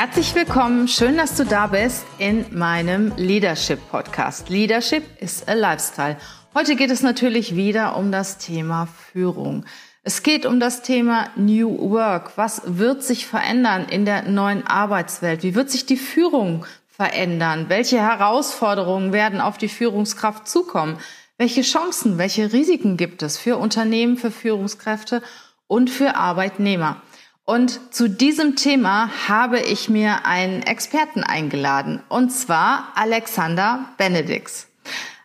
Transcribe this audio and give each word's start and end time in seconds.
Herzlich 0.00 0.32
willkommen, 0.36 0.86
schön, 0.86 1.16
dass 1.16 1.34
du 1.34 1.44
da 1.44 1.66
bist 1.66 2.06
in 2.18 2.56
meinem 2.56 3.12
Leadership 3.16 3.80
Podcast. 3.90 4.48
Leadership 4.48 5.02
is 5.20 5.42
a 5.48 5.54
Lifestyle. 5.54 6.16
Heute 6.54 6.76
geht 6.76 6.92
es 6.92 7.02
natürlich 7.02 7.56
wieder 7.56 7.96
um 7.96 8.12
das 8.12 8.38
Thema 8.38 8.86
Führung. 8.86 9.64
Es 10.04 10.22
geht 10.22 10.46
um 10.46 10.60
das 10.60 10.82
Thema 10.82 11.30
New 11.34 11.90
Work. 11.90 12.38
Was 12.38 12.62
wird 12.64 13.02
sich 13.02 13.26
verändern 13.26 13.86
in 13.90 14.04
der 14.04 14.22
neuen 14.22 14.64
Arbeitswelt? 14.64 15.42
Wie 15.42 15.56
wird 15.56 15.68
sich 15.68 15.84
die 15.84 15.96
Führung 15.96 16.64
verändern? 16.86 17.64
Welche 17.66 18.00
Herausforderungen 18.00 19.12
werden 19.12 19.40
auf 19.40 19.58
die 19.58 19.68
Führungskraft 19.68 20.46
zukommen? 20.46 20.98
Welche 21.38 21.62
Chancen, 21.62 22.18
welche 22.18 22.52
Risiken 22.52 22.98
gibt 22.98 23.24
es 23.24 23.36
für 23.36 23.56
Unternehmen, 23.56 24.16
für 24.16 24.30
Führungskräfte 24.30 25.22
und 25.66 25.90
für 25.90 26.14
Arbeitnehmer? 26.14 27.02
Und 27.48 27.94
zu 27.94 28.10
diesem 28.10 28.56
Thema 28.56 29.08
habe 29.26 29.58
ich 29.58 29.88
mir 29.88 30.26
einen 30.26 30.62
Experten 30.64 31.24
eingeladen, 31.24 32.02
und 32.10 32.28
zwar 32.28 32.92
Alexander 32.94 33.86
Benedix. 33.96 34.68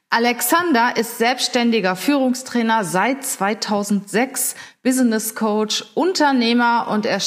Alexander 0.10 0.96
ist 0.96 1.18
selbstständiger 1.18 1.98
Führungstrainer 1.98 2.86
seit 2.86 3.26
2006, 3.26 4.56
Business 4.84 5.36
Coach, 5.36 5.84
Unternehmer 5.96 6.88
und 6.90 7.06
er 7.06 7.20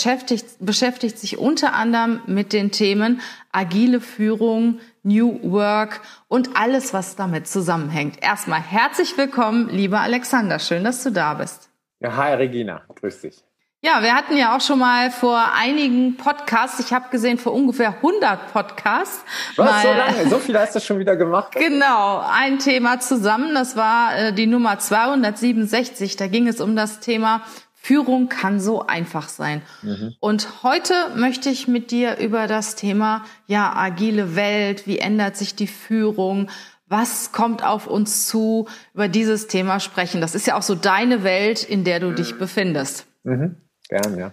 beschäftigt, 0.60 1.18
sich 1.18 1.36
unter 1.36 1.74
anderem 1.74 2.22
mit 2.24 2.54
den 2.54 2.70
Themen 2.70 3.20
agile 3.52 4.00
Führung, 4.00 4.80
New 5.02 5.38
Work 5.42 6.00
und 6.28 6.56
alles, 6.56 6.94
was 6.94 7.16
damit 7.16 7.48
zusammenhängt. 7.48 8.22
Erstmal 8.22 8.62
herzlich 8.62 9.18
willkommen, 9.18 9.68
lieber 9.68 10.00
Alexander. 10.00 10.58
Schön, 10.58 10.84
dass 10.84 11.02
du 11.02 11.10
da 11.10 11.34
bist. 11.34 11.68
Ja, 12.00 12.16
hi 12.16 12.32
Regina, 12.32 12.80
grüß 12.94 13.20
dich. 13.20 13.42
Ja, 13.86 14.02
wir 14.02 14.16
hatten 14.16 14.36
ja 14.36 14.56
auch 14.56 14.60
schon 14.60 14.80
mal 14.80 15.12
vor 15.12 15.40
einigen 15.56 16.16
Podcasts, 16.16 16.80
ich 16.80 16.92
habe 16.92 17.08
gesehen 17.10 17.38
vor 17.38 17.52
ungefähr 17.52 17.90
100 17.90 18.52
Podcasts. 18.52 19.24
Was, 19.54 19.70
mal, 19.70 19.82
so 19.82 19.88
lange? 19.92 20.28
So 20.28 20.38
viel 20.40 20.58
hast 20.58 20.74
du 20.74 20.80
schon 20.80 20.98
wieder 20.98 21.14
gemacht? 21.14 21.54
Genau, 21.66 22.20
ein 22.28 22.58
Thema 22.58 22.98
zusammen, 22.98 23.54
das 23.54 23.76
war 23.76 24.18
äh, 24.18 24.32
die 24.32 24.48
Nummer 24.48 24.80
267, 24.80 26.16
da 26.16 26.26
ging 26.26 26.48
es 26.48 26.60
um 26.60 26.74
das 26.74 26.98
Thema 26.98 27.42
Führung 27.74 28.28
kann 28.28 28.58
so 28.58 28.84
einfach 28.84 29.28
sein. 29.28 29.62
Mhm. 29.82 30.16
Und 30.18 30.64
heute 30.64 30.92
möchte 31.14 31.48
ich 31.48 31.68
mit 31.68 31.92
dir 31.92 32.16
über 32.18 32.48
das 32.48 32.74
Thema, 32.74 33.24
ja, 33.46 33.72
agile 33.72 34.34
Welt, 34.34 34.88
wie 34.88 34.98
ändert 34.98 35.36
sich 35.36 35.54
die 35.54 35.68
Führung, 35.68 36.50
was 36.88 37.30
kommt 37.30 37.64
auf 37.64 37.86
uns 37.86 38.26
zu, 38.26 38.66
über 38.94 39.06
dieses 39.06 39.46
Thema 39.46 39.78
sprechen. 39.78 40.20
Das 40.20 40.34
ist 40.34 40.48
ja 40.48 40.56
auch 40.56 40.62
so 40.62 40.74
deine 40.74 41.22
Welt, 41.22 41.62
in 41.62 41.84
der 41.84 42.00
du 42.00 42.10
dich 42.10 42.36
befindest. 42.36 43.06
Mhm. 43.22 43.58
Gern, 43.88 44.18
ja. 44.18 44.32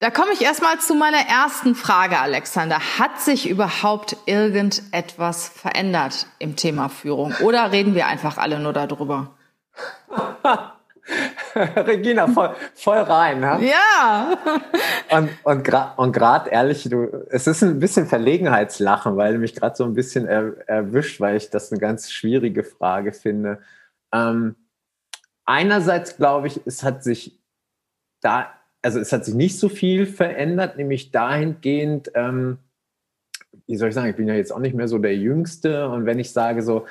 Da 0.00 0.10
komme 0.10 0.32
ich 0.32 0.42
erstmal 0.42 0.78
zu 0.80 0.94
meiner 0.94 1.26
ersten 1.28 1.74
Frage, 1.74 2.18
Alexander. 2.18 2.78
Hat 2.98 3.20
sich 3.20 3.48
überhaupt 3.48 4.16
irgendetwas 4.26 5.48
verändert 5.48 6.26
im 6.38 6.56
Thema 6.56 6.88
Führung? 6.88 7.32
Oder 7.40 7.72
reden 7.72 7.94
wir 7.94 8.06
einfach 8.06 8.36
alle 8.36 8.58
nur 8.58 8.72
darüber? 8.72 9.34
Regina, 11.54 12.26
voll, 12.26 12.54
voll 12.74 12.98
rein. 12.98 13.40
Ne? 13.40 13.70
Ja. 13.70 14.36
und 15.10 15.30
und 15.44 15.64
gerade 15.64 15.92
und 15.96 16.12
grad 16.12 16.48
ehrlich, 16.48 16.84
du, 16.84 17.26
es 17.30 17.46
ist 17.46 17.62
ein 17.62 17.78
bisschen 17.78 18.06
Verlegenheitslachen, 18.06 19.16
weil 19.16 19.34
du 19.34 19.38
mich 19.38 19.54
gerade 19.54 19.76
so 19.76 19.84
ein 19.84 19.94
bisschen 19.94 20.26
er, 20.26 20.68
erwischt, 20.68 21.20
weil 21.20 21.36
ich 21.36 21.50
das 21.50 21.70
eine 21.70 21.80
ganz 21.80 22.10
schwierige 22.10 22.64
Frage 22.64 23.12
finde. 23.12 23.60
Ähm, 24.12 24.56
einerseits 25.44 26.16
glaube 26.16 26.46
ich, 26.48 26.60
es 26.66 26.82
hat 26.82 27.04
sich 27.04 27.38
da 28.20 28.50
also 28.84 29.00
es 29.00 29.12
hat 29.12 29.24
sich 29.24 29.34
nicht 29.34 29.58
so 29.58 29.70
viel 29.70 30.04
verändert, 30.04 30.76
nämlich 30.76 31.10
dahingehend, 31.10 32.12
ähm, 32.14 32.58
wie 33.66 33.76
soll 33.76 33.88
ich 33.88 33.94
sagen, 33.94 34.10
ich 34.10 34.16
bin 34.16 34.28
ja 34.28 34.34
jetzt 34.34 34.52
auch 34.52 34.58
nicht 34.58 34.74
mehr 34.74 34.88
so 34.88 34.98
der 34.98 35.16
Jüngste. 35.16 35.88
Und 35.88 36.04
wenn 36.04 36.18
ich 36.18 36.32
sage 36.32 36.62
so, 36.62 36.86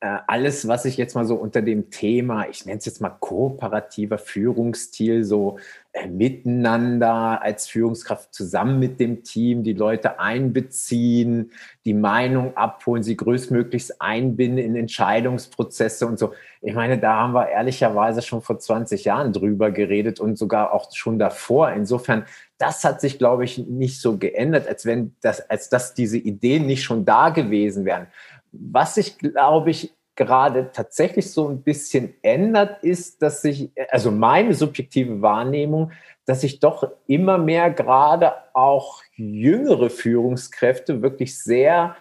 alles, 0.00 0.68
was 0.68 0.84
ich 0.84 0.98
jetzt 0.98 1.14
mal 1.14 1.24
so 1.24 1.34
unter 1.34 1.62
dem 1.62 1.90
Thema, 1.90 2.46
ich 2.48 2.66
nenne 2.66 2.78
es 2.78 2.84
jetzt 2.84 3.00
mal 3.00 3.08
kooperativer 3.08 4.18
Führungsstil, 4.18 5.24
so 5.24 5.58
äh, 5.92 6.06
miteinander 6.06 7.40
als 7.40 7.68
Führungskraft 7.68 8.34
zusammen 8.34 8.78
mit 8.78 9.00
dem 9.00 9.24
Team, 9.24 9.62
die 9.62 9.72
Leute 9.72 10.20
einbeziehen, 10.20 11.52
die 11.86 11.94
Meinung 11.94 12.54
abholen, 12.54 13.02
sie 13.02 13.16
größtmöglichst 13.16 14.00
einbinden 14.02 14.58
in 14.58 14.76
Entscheidungsprozesse 14.76 16.06
und 16.06 16.18
so. 16.18 16.34
Ich 16.60 16.74
meine, 16.74 16.98
da 16.98 17.14
haben 17.14 17.32
wir 17.32 17.48
ehrlicherweise 17.48 18.20
schon 18.20 18.42
vor 18.42 18.58
20 18.58 19.04
Jahren 19.04 19.32
drüber 19.32 19.70
geredet 19.70 20.20
und 20.20 20.36
sogar 20.36 20.74
auch 20.74 20.94
schon 20.94 21.18
davor. 21.18 21.72
Insofern, 21.72 22.26
das 22.58 22.84
hat 22.84 23.00
sich, 23.00 23.18
glaube 23.18 23.44
ich, 23.44 23.56
nicht 23.56 24.02
so 24.02 24.18
geändert, 24.18 24.68
als 24.68 24.84
wenn 24.84 25.16
das, 25.22 25.48
als 25.48 25.70
dass 25.70 25.94
diese 25.94 26.18
Ideen 26.18 26.66
nicht 26.66 26.82
schon 26.82 27.06
da 27.06 27.30
gewesen 27.30 27.86
wären. 27.86 28.08
Was 28.52 28.94
sich, 28.94 29.18
glaube 29.18 29.70
ich, 29.70 29.94
gerade 30.18 30.70
tatsächlich 30.72 31.30
so 31.30 31.48
ein 31.48 31.62
bisschen 31.62 32.12
ändert, 32.22 32.82
ist, 32.82 33.22
dass 33.22 33.40
sich, 33.40 33.70
also 33.88 34.10
meine 34.10 34.52
subjektive 34.52 35.22
Wahrnehmung, 35.22 35.92
dass 36.26 36.42
sich 36.42 36.60
doch 36.60 36.90
immer 37.06 37.38
mehr 37.38 37.70
gerade 37.70 38.32
auch 38.52 39.02
jüngere 39.14 39.90
Führungskräfte 39.90 41.02
wirklich 41.02 41.38
sehr 41.38 41.96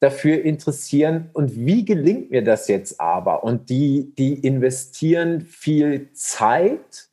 dafür 0.00 0.42
interessieren 0.42 1.30
und 1.32 1.56
wie 1.56 1.84
gelingt 1.84 2.30
mir 2.30 2.44
das 2.44 2.68
jetzt 2.68 3.00
aber? 3.00 3.44
Und 3.44 3.70
die, 3.70 4.12
die 4.18 4.34
investieren 4.34 5.40
viel 5.40 6.12
Zeit, 6.12 7.08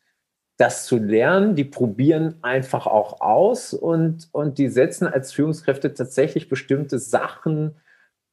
das 0.57 0.85
zu 0.85 0.97
lernen, 0.97 1.56
die 1.56 1.63
probieren 1.63 2.35
einfach 2.41 2.85
auch 2.85 3.21
aus 3.21 3.73
und, 3.73 4.27
und 4.33 4.57
die 4.57 4.67
setzen 4.67 5.07
als 5.07 5.31
Führungskräfte 5.31 5.94
tatsächlich 5.94 6.50
bestimmte 6.50 7.00
Sachen 7.00 7.75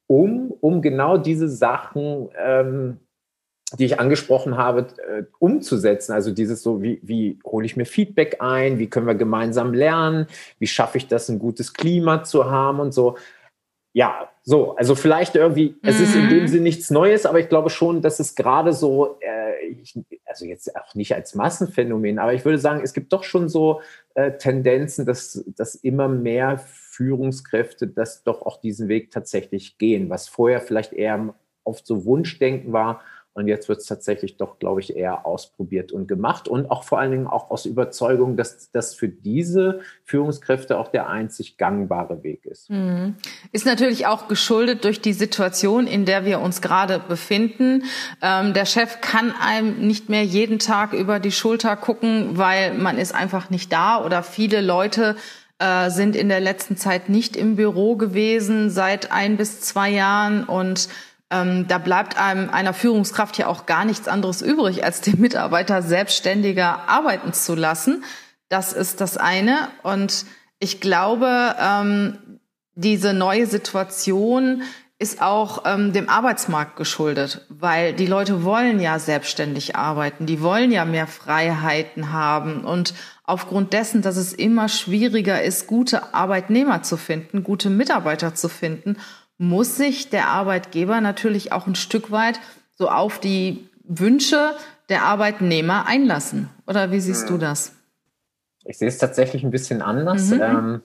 um, 0.07 0.51
um 0.61 0.81
genau 0.81 1.17
diese 1.17 1.49
Sachen, 1.49 2.29
ähm, 2.37 2.97
die 3.77 3.85
ich 3.85 3.99
angesprochen 3.99 4.57
habe, 4.57 4.87
äh, 5.09 5.23
umzusetzen. 5.39 6.13
Also 6.13 6.31
dieses 6.31 6.63
so, 6.63 6.81
wie, 6.81 6.99
wie 7.03 7.39
hole 7.45 7.65
ich 7.65 7.75
mir 7.75 7.85
Feedback 7.85 8.37
ein, 8.39 8.79
wie 8.79 8.89
können 8.89 9.07
wir 9.07 9.15
gemeinsam 9.15 9.73
lernen, 9.73 10.27
wie 10.59 10.67
schaffe 10.67 10.97
ich 10.97 11.07
das, 11.07 11.27
ein 11.27 11.39
gutes 11.39 11.73
Klima 11.73 12.23
zu 12.23 12.49
haben 12.49 12.79
und 12.79 12.93
so. 12.93 13.17
Ja, 13.93 14.29
so, 14.43 14.75
also 14.77 14.95
vielleicht 14.95 15.35
irgendwie, 15.35 15.71
mhm. 15.71 15.77
es 15.81 15.99
ist 15.99 16.15
in 16.15 16.29
dem 16.29 16.43
mhm. 16.43 16.47
Sinne 16.47 16.63
nichts 16.63 16.89
Neues, 16.89 17.25
aber 17.25 17.39
ich 17.39 17.49
glaube 17.49 17.69
schon, 17.69 18.01
dass 18.01 18.19
es 18.19 18.35
gerade 18.35 18.71
so, 18.71 19.17
äh, 19.19 19.65
ich, 19.65 19.99
also 20.25 20.45
jetzt 20.45 20.73
auch 20.77 20.95
nicht 20.95 21.13
als 21.13 21.35
Massenphänomen, 21.35 22.19
aber 22.19 22.33
ich 22.33 22.45
würde 22.45 22.59
sagen, 22.59 22.81
es 22.81 22.93
gibt 22.93 23.11
doch 23.11 23.23
schon 23.23 23.49
so 23.49 23.81
äh, 24.13 24.37
Tendenzen, 24.37 25.05
dass, 25.05 25.43
dass 25.47 25.75
immer 25.75 26.07
mehr 26.07 26.59
Führungskräfte 26.97 27.87
das 27.87 28.23
doch 28.23 28.41
auch 28.41 28.59
diesen 28.59 28.87
Weg 28.87 29.11
tatsächlich 29.11 29.77
gehen, 29.77 30.09
was 30.09 30.27
vorher 30.27 30.61
vielleicht 30.61 30.93
eher 30.93 31.35
oft 31.63 31.85
so 31.85 32.05
Wunschdenken 32.05 32.73
war. 32.73 33.01
Und 33.33 33.47
jetzt 33.47 33.69
wird 33.69 33.81
es 33.81 33.85
tatsächlich 33.85 34.37
doch, 34.37 34.57
glaube 34.57 34.81
ich, 34.81 34.95
eher 34.95 35.27
ausprobiert 35.27 35.91
und 35.91 36.07
gemacht 36.07 36.47
und 36.47 36.71
auch 36.71 36.83
vor 36.83 36.97
allen 36.97 37.11
Dingen 37.11 37.27
auch 37.27 37.51
aus 37.51 37.67
Überzeugung, 37.67 38.35
dass 38.35 38.71
das 38.71 38.95
für 38.95 39.09
diese 39.09 39.81
Führungskräfte 40.05 40.79
auch 40.79 40.87
der 40.87 41.07
einzig 41.07 41.57
gangbare 41.57 42.23
Weg 42.23 42.47
ist. 42.47 42.71
Mhm. 42.71 43.13
Ist 43.51 43.67
natürlich 43.67 44.07
auch 44.07 44.27
geschuldet 44.27 44.85
durch 44.85 45.01
die 45.01 45.13
Situation, 45.13 45.85
in 45.85 46.05
der 46.05 46.25
wir 46.25 46.41
uns 46.41 46.63
gerade 46.63 46.97
befinden. 46.97 47.83
Ähm, 48.23 48.55
der 48.55 48.65
Chef 48.65 49.01
kann 49.01 49.31
einem 49.39 49.85
nicht 49.85 50.09
mehr 50.09 50.23
jeden 50.23 50.57
Tag 50.57 50.93
über 50.93 51.19
die 51.19 51.31
Schulter 51.31 51.75
gucken, 51.75 52.39
weil 52.39 52.73
man 52.73 52.97
ist 52.97 53.13
einfach 53.13 53.51
nicht 53.51 53.71
da 53.71 54.03
oder 54.03 54.23
viele 54.23 54.61
Leute 54.61 55.15
äh, 55.59 55.89
sind 55.89 56.15
in 56.15 56.29
der 56.29 56.39
letzten 56.39 56.77
Zeit 56.77 57.09
nicht 57.09 57.35
im 57.35 57.55
Büro 57.55 57.95
gewesen 57.95 58.69
seit 58.69 59.11
ein 59.11 59.37
bis 59.37 59.61
zwei 59.61 59.89
Jahren 59.89 60.43
und 60.43 60.89
ähm, 61.29 61.67
da 61.67 61.77
bleibt 61.77 62.17
einem 62.17 62.49
einer 62.49 62.73
Führungskraft 62.73 63.37
ja 63.37 63.47
auch 63.47 63.65
gar 63.65 63.83
nichts 63.83 64.07
anderes 64.07 64.41
übrig, 64.41 64.83
als 64.83 65.01
den 65.01 65.19
Mitarbeiter 65.19 65.81
selbstständiger 65.81 66.87
arbeiten 66.87 67.33
zu 67.33 67.55
lassen. 67.55 68.03
Das 68.49 68.71
ist 68.71 69.01
das 69.01 69.17
eine. 69.17 69.67
Und 69.83 70.25
ich 70.59 70.79
glaube, 70.79 71.55
ähm, 71.59 72.39
diese 72.75 73.13
neue 73.13 73.45
Situation 73.45 74.61
ist 74.99 75.21
auch 75.21 75.63
ähm, 75.65 75.93
dem 75.93 76.09
Arbeitsmarkt 76.09 76.75
geschuldet, 76.75 77.45
weil 77.49 77.93
die 77.93 78.07
Leute 78.07 78.43
wollen 78.43 78.79
ja 78.79 78.97
selbstständig 78.97 79.75
arbeiten, 79.75 80.25
die 80.25 80.41
wollen 80.41 80.71
ja 80.71 80.85
mehr 80.85 81.05
Freiheiten 81.05 82.13
haben 82.13 82.63
und 82.63 82.95
aufgrund 83.27 83.73
dessen, 83.73 84.01
dass 84.01 84.17
es 84.17 84.33
immer 84.33 84.69
schwieriger 84.69 85.43
ist, 85.43 85.67
gute 85.67 86.15
Arbeitnehmer 86.15 86.81
zu 86.81 86.97
finden, 86.97 87.43
gute 87.43 87.69
Mitarbeiter 87.69 88.33
zu 88.33 88.49
finden, 88.49 88.97
muss 89.37 89.75
sich 89.77 90.09
der 90.09 90.29
Arbeitgeber 90.29 91.01
natürlich 91.01 91.51
auch 91.51 91.67
ein 91.67 91.75
Stück 91.75 92.09
weit 92.09 92.39
so 92.73 92.89
auf 92.89 93.19
die 93.19 93.69
Wünsche 93.83 94.55
der 94.89 95.03
Arbeitnehmer 95.03 95.85
einlassen. 95.85 96.49
Oder 96.65 96.91
wie 96.91 96.99
siehst 96.99 97.29
du 97.29 97.33
hm. 97.33 97.41
das? 97.41 97.73
Ich 98.63 98.77
sehe 98.77 98.87
es 98.87 98.97
tatsächlich 98.97 99.43
ein 99.43 99.51
bisschen 99.51 99.81
anders. 99.81 100.29
Mhm. 100.29 100.41
Ähm, 100.41 100.81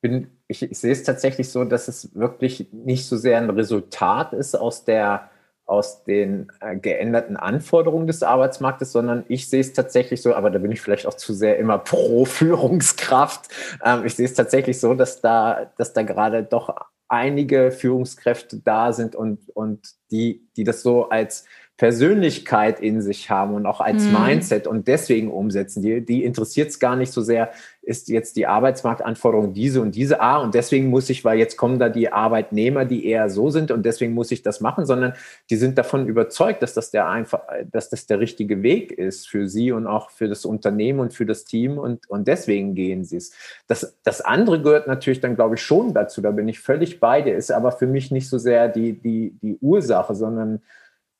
bin, 0.00 0.30
ich, 0.46 0.62
ich, 0.62 0.78
sehe 0.78 0.92
es 0.92 1.02
tatsächlich 1.02 1.50
so, 1.50 1.64
dass 1.64 1.88
es 1.88 2.14
wirklich 2.14 2.68
nicht 2.72 3.06
so 3.06 3.16
sehr 3.16 3.38
ein 3.38 3.50
Resultat 3.50 4.32
ist 4.32 4.54
aus 4.54 4.84
der 4.84 5.30
aus 5.68 6.02
den 6.04 6.50
äh, 6.60 6.76
geänderten 6.76 7.36
Anforderungen 7.36 8.06
des 8.06 8.22
Arbeitsmarktes, 8.22 8.90
sondern 8.90 9.24
ich 9.28 9.50
sehe 9.50 9.60
es 9.60 9.74
tatsächlich 9.74 10.22
so, 10.22 10.34
aber 10.34 10.50
da 10.50 10.58
bin 10.58 10.72
ich 10.72 10.80
vielleicht 10.80 11.06
auch 11.06 11.14
zu 11.14 11.34
sehr 11.34 11.58
immer 11.58 11.78
pro 11.78 12.24
Führungskraft. 12.24 13.48
Ähm, 13.84 14.06
ich 14.06 14.14
sehe 14.14 14.24
es 14.24 14.34
tatsächlich 14.34 14.80
so, 14.80 14.94
dass 14.94 15.20
da, 15.20 15.70
dass 15.76 15.92
da 15.92 16.02
gerade 16.02 16.42
doch 16.42 16.74
einige 17.08 17.70
Führungskräfte 17.70 18.60
da 18.64 18.92
sind 18.92 19.14
und, 19.14 19.50
und 19.54 19.94
die, 20.10 20.48
die 20.56 20.64
das 20.64 20.82
so 20.82 21.10
als 21.10 21.44
Persönlichkeit 21.78 22.80
in 22.80 23.00
sich 23.00 23.30
haben 23.30 23.54
und 23.54 23.64
auch 23.64 23.80
als 23.80 24.04
mhm. 24.04 24.14
Mindset 24.14 24.66
und 24.66 24.88
deswegen 24.88 25.30
umsetzen. 25.30 25.80
Die, 25.80 26.04
die 26.04 26.24
interessiert 26.24 26.70
es 26.70 26.80
gar 26.80 26.96
nicht 26.96 27.12
so 27.12 27.22
sehr, 27.22 27.52
ist 27.82 28.08
jetzt 28.08 28.34
die 28.34 28.48
Arbeitsmarktanforderung 28.48 29.54
diese 29.54 29.80
und 29.80 29.94
diese, 29.94 30.20
ah, 30.20 30.38
und 30.38 30.56
deswegen 30.56 30.90
muss 30.90 31.08
ich, 31.08 31.24
weil 31.24 31.38
jetzt 31.38 31.56
kommen 31.56 31.78
da 31.78 31.88
die 31.88 32.12
Arbeitnehmer, 32.12 32.84
die 32.84 33.06
eher 33.06 33.30
so 33.30 33.50
sind 33.50 33.70
und 33.70 33.86
deswegen 33.86 34.12
muss 34.12 34.32
ich 34.32 34.42
das 34.42 34.60
machen, 34.60 34.86
sondern 34.86 35.14
die 35.50 35.56
sind 35.56 35.78
davon 35.78 36.08
überzeugt, 36.08 36.64
dass 36.64 36.74
das 36.74 36.90
der 36.90 37.08
einfach, 37.08 37.42
dass 37.70 37.88
das 37.88 38.06
der 38.06 38.18
richtige 38.18 38.64
Weg 38.64 38.90
ist 38.90 39.28
für 39.28 39.46
sie 39.46 39.70
und 39.70 39.86
auch 39.86 40.10
für 40.10 40.28
das 40.28 40.44
Unternehmen 40.44 40.98
und 40.98 41.14
für 41.14 41.26
das 41.26 41.44
Team 41.44 41.78
und, 41.78 42.10
und 42.10 42.26
deswegen 42.26 42.74
gehen 42.74 43.04
sie 43.04 43.18
es. 43.18 43.32
Das, 43.68 43.96
das 44.02 44.20
andere 44.20 44.60
gehört 44.60 44.88
natürlich 44.88 45.20
dann, 45.20 45.36
glaube 45.36 45.54
ich, 45.54 45.62
schon 45.62 45.94
dazu, 45.94 46.20
da 46.20 46.32
bin 46.32 46.48
ich 46.48 46.58
völlig 46.58 46.98
bei 46.98 47.22
dir, 47.22 47.36
ist 47.36 47.52
aber 47.52 47.70
für 47.70 47.86
mich 47.86 48.10
nicht 48.10 48.28
so 48.28 48.36
sehr 48.36 48.66
die, 48.66 48.94
die, 48.94 49.38
die 49.40 49.58
Ursache, 49.60 50.16
sondern 50.16 50.60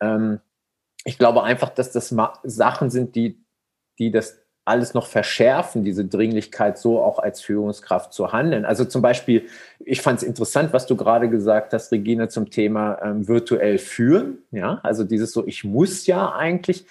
ähm, 0.00 0.40
ich 1.04 1.18
glaube 1.18 1.42
einfach, 1.42 1.70
dass 1.70 1.92
das 1.92 2.14
Sachen 2.42 2.90
sind, 2.90 3.14
die, 3.14 3.44
die 3.98 4.10
das 4.10 4.40
alles 4.68 4.92
noch 4.92 5.06
verschärfen, 5.06 5.82
diese 5.82 6.04
Dringlichkeit, 6.04 6.78
so 6.78 7.00
auch 7.00 7.18
als 7.18 7.40
Führungskraft 7.40 8.12
zu 8.12 8.32
handeln. 8.32 8.66
Also 8.66 8.84
zum 8.84 9.00
Beispiel, 9.00 9.46
ich 9.80 10.02
fand 10.02 10.18
es 10.18 10.28
interessant, 10.28 10.72
was 10.72 10.86
du 10.86 10.94
gerade 10.94 11.30
gesagt 11.30 11.72
hast, 11.72 11.90
Regina, 11.90 12.28
zum 12.28 12.50
Thema 12.50 13.00
ähm, 13.02 13.26
virtuell 13.26 13.78
führen. 13.78 14.38
Ja, 14.50 14.80
also 14.82 15.04
dieses 15.04 15.32
so, 15.32 15.46
ich 15.46 15.64
muss 15.64 16.06
ja 16.06 16.32
eigentlich. 16.32 16.86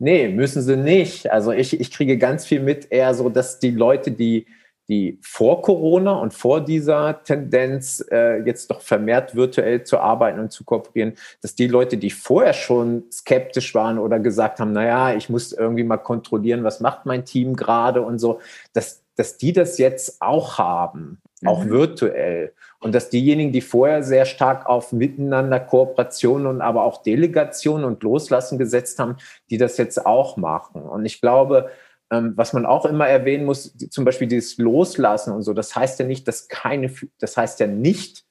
Nee, 0.00 0.28
müssen 0.30 0.62
sie 0.62 0.76
nicht. 0.76 1.30
Also 1.30 1.52
ich, 1.52 1.78
ich 1.78 1.92
kriege 1.92 2.18
ganz 2.18 2.44
viel 2.44 2.60
mit, 2.60 2.90
eher 2.90 3.14
so, 3.14 3.28
dass 3.28 3.60
die 3.60 3.70
Leute, 3.70 4.10
die 4.10 4.46
die 4.92 5.18
vor 5.22 5.62
Corona 5.62 6.12
und 6.12 6.34
vor 6.34 6.60
dieser 6.60 7.22
Tendenz, 7.24 8.04
äh, 8.10 8.42
jetzt 8.44 8.70
doch 8.70 8.82
vermehrt 8.82 9.34
virtuell 9.34 9.84
zu 9.84 9.98
arbeiten 9.98 10.38
und 10.38 10.52
zu 10.52 10.64
kooperieren, 10.64 11.14
dass 11.40 11.54
die 11.54 11.66
Leute, 11.66 11.96
die 11.96 12.10
vorher 12.10 12.52
schon 12.52 13.04
skeptisch 13.10 13.74
waren 13.74 13.98
oder 13.98 14.18
gesagt 14.18 14.60
haben, 14.60 14.72
naja, 14.72 15.14
ich 15.14 15.30
muss 15.30 15.52
irgendwie 15.52 15.84
mal 15.84 15.96
kontrollieren, 15.96 16.62
was 16.62 16.80
macht 16.80 17.06
mein 17.06 17.24
Team 17.24 17.56
gerade 17.56 18.02
und 18.02 18.18
so, 18.18 18.40
dass, 18.74 19.02
dass 19.16 19.38
die 19.38 19.54
das 19.54 19.78
jetzt 19.78 20.20
auch 20.20 20.58
haben, 20.58 21.22
mhm. 21.40 21.48
auch 21.48 21.64
virtuell. 21.64 22.52
Und 22.78 22.94
dass 22.94 23.08
diejenigen, 23.08 23.52
die 23.52 23.62
vorher 23.62 24.02
sehr 24.02 24.26
stark 24.26 24.66
auf 24.66 24.92
Miteinander, 24.92 25.60
Kooperation 25.60 26.46
und 26.46 26.60
aber 26.60 26.84
auch 26.84 27.02
Delegation 27.02 27.84
und 27.84 28.02
Loslassen 28.02 28.58
gesetzt 28.58 28.98
haben, 28.98 29.16
die 29.48 29.56
das 29.56 29.78
jetzt 29.78 30.04
auch 30.04 30.36
machen. 30.36 30.82
Und 30.82 31.06
ich 31.06 31.20
glaube, 31.20 31.70
was 32.12 32.52
man 32.52 32.66
auch 32.66 32.84
immer 32.84 33.06
erwähnen 33.06 33.44
muss, 33.44 33.76
zum 33.90 34.04
Beispiel 34.04 34.28
dieses 34.28 34.58
Loslassen 34.58 35.32
und 35.32 35.42
so, 35.42 35.54
das 35.54 35.74
heißt 35.74 35.98
ja 35.98 36.06
nicht, 36.06 36.28
dass 36.28 36.48
keine, 36.48 36.92
das 37.18 37.36
heißt 37.36 37.60
ja 37.60 37.66
nicht, 37.66 38.24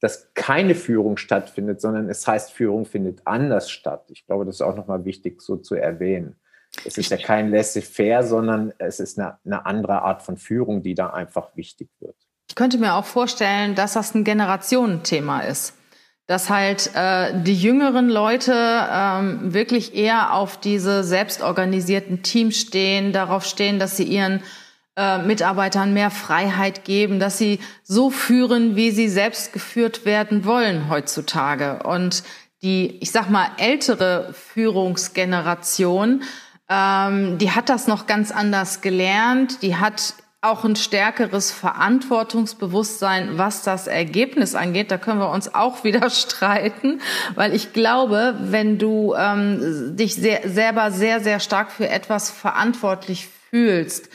dass 0.00 0.32
keine 0.34 0.74
Führung 0.74 1.16
stattfindet, 1.16 1.80
sondern 1.80 2.08
es 2.08 2.26
heißt, 2.26 2.52
Führung 2.52 2.86
findet 2.86 3.26
anders 3.26 3.70
statt. 3.70 4.06
Ich 4.08 4.26
glaube, 4.26 4.46
das 4.46 4.56
ist 4.56 4.62
auch 4.62 4.74
nochmal 4.74 5.04
wichtig 5.04 5.42
so 5.42 5.56
zu 5.56 5.74
erwähnen. 5.74 6.36
Es 6.84 6.96
ist 6.98 7.10
ja 7.10 7.16
kein 7.16 7.50
laissez-faire, 7.50 8.22
sondern 8.22 8.72
es 8.78 9.00
ist 9.00 9.18
eine, 9.18 9.38
eine 9.44 9.66
andere 9.66 10.02
Art 10.02 10.22
von 10.22 10.36
Führung, 10.36 10.82
die 10.82 10.94
da 10.94 11.10
einfach 11.10 11.56
wichtig 11.56 11.90
wird. 12.00 12.16
Ich 12.48 12.54
könnte 12.54 12.78
mir 12.78 12.94
auch 12.94 13.04
vorstellen, 13.04 13.74
dass 13.74 13.92
das 13.92 14.14
ein 14.14 14.24
Generationenthema 14.24 15.40
ist 15.40 15.74
dass 16.30 16.48
halt 16.48 16.94
äh, 16.94 17.32
die 17.42 17.56
jüngeren 17.56 18.08
Leute 18.08 18.54
ähm, 18.54 19.52
wirklich 19.52 19.96
eher 19.96 20.32
auf 20.32 20.60
diese 20.60 21.02
selbstorganisierten 21.02 22.22
Teams 22.22 22.56
stehen, 22.56 23.12
darauf 23.12 23.44
stehen, 23.44 23.80
dass 23.80 23.96
sie 23.96 24.04
ihren 24.04 24.40
äh, 24.94 25.18
Mitarbeitern 25.18 25.92
mehr 25.92 26.12
Freiheit 26.12 26.84
geben, 26.84 27.18
dass 27.18 27.36
sie 27.36 27.58
so 27.82 28.10
führen, 28.10 28.76
wie 28.76 28.92
sie 28.92 29.08
selbst 29.08 29.52
geführt 29.52 30.04
werden 30.04 30.44
wollen 30.44 30.88
heutzutage. 30.88 31.82
Und 31.82 32.22
die, 32.62 32.98
ich 33.00 33.10
sag 33.10 33.28
mal, 33.28 33.48
ältere 33.58 34.32
Führungsgeneration, 34.32 36.22
ähm, 36.68 37.38
die 37.38 37.50
hat 37.50 37.68
das 37.68 37.88
noch 37.88 38.06
ganz 38.06 38.30
anders 38.30 38.82
gelernt. 38.82 39.62
Die 39.62 39.74
hat 39.74 40.14
auch 40.42 40.64
ein 40.64 40.76
stärkeres 40.76 41.52
Verantwortungsbewusstsein, 41.52 43.36
was 43.36 43.62
das 43.62 43.86
Ergebnis 43.86 44.54
angeht. 44.54 44.90
Da 44.90 44.96
können 44.96 45.20
wir 45.20 45.30
uns 45.30 45.54
auch 45.54 45.84
wieder 45.84 46.08
streiten, 46.10 47.00
weil 47.34 47.54
ich 47.54 47.72
glaube, 47.72 48.36
wenn 48.40 48.78
du 48.78 49.14
ähm, 49.14 49.96
dich 49.96 50.14
sehr, 50.14 50.48
selber 50.48 50.90
sehr, 50.90 51.20
sehr 51.20 51.40
stark 51.40 51.70
für 51.70 51.88
etwas 51.88 52.30
verantwortlich 52.30 53.28
fühlst, 53.50 54.08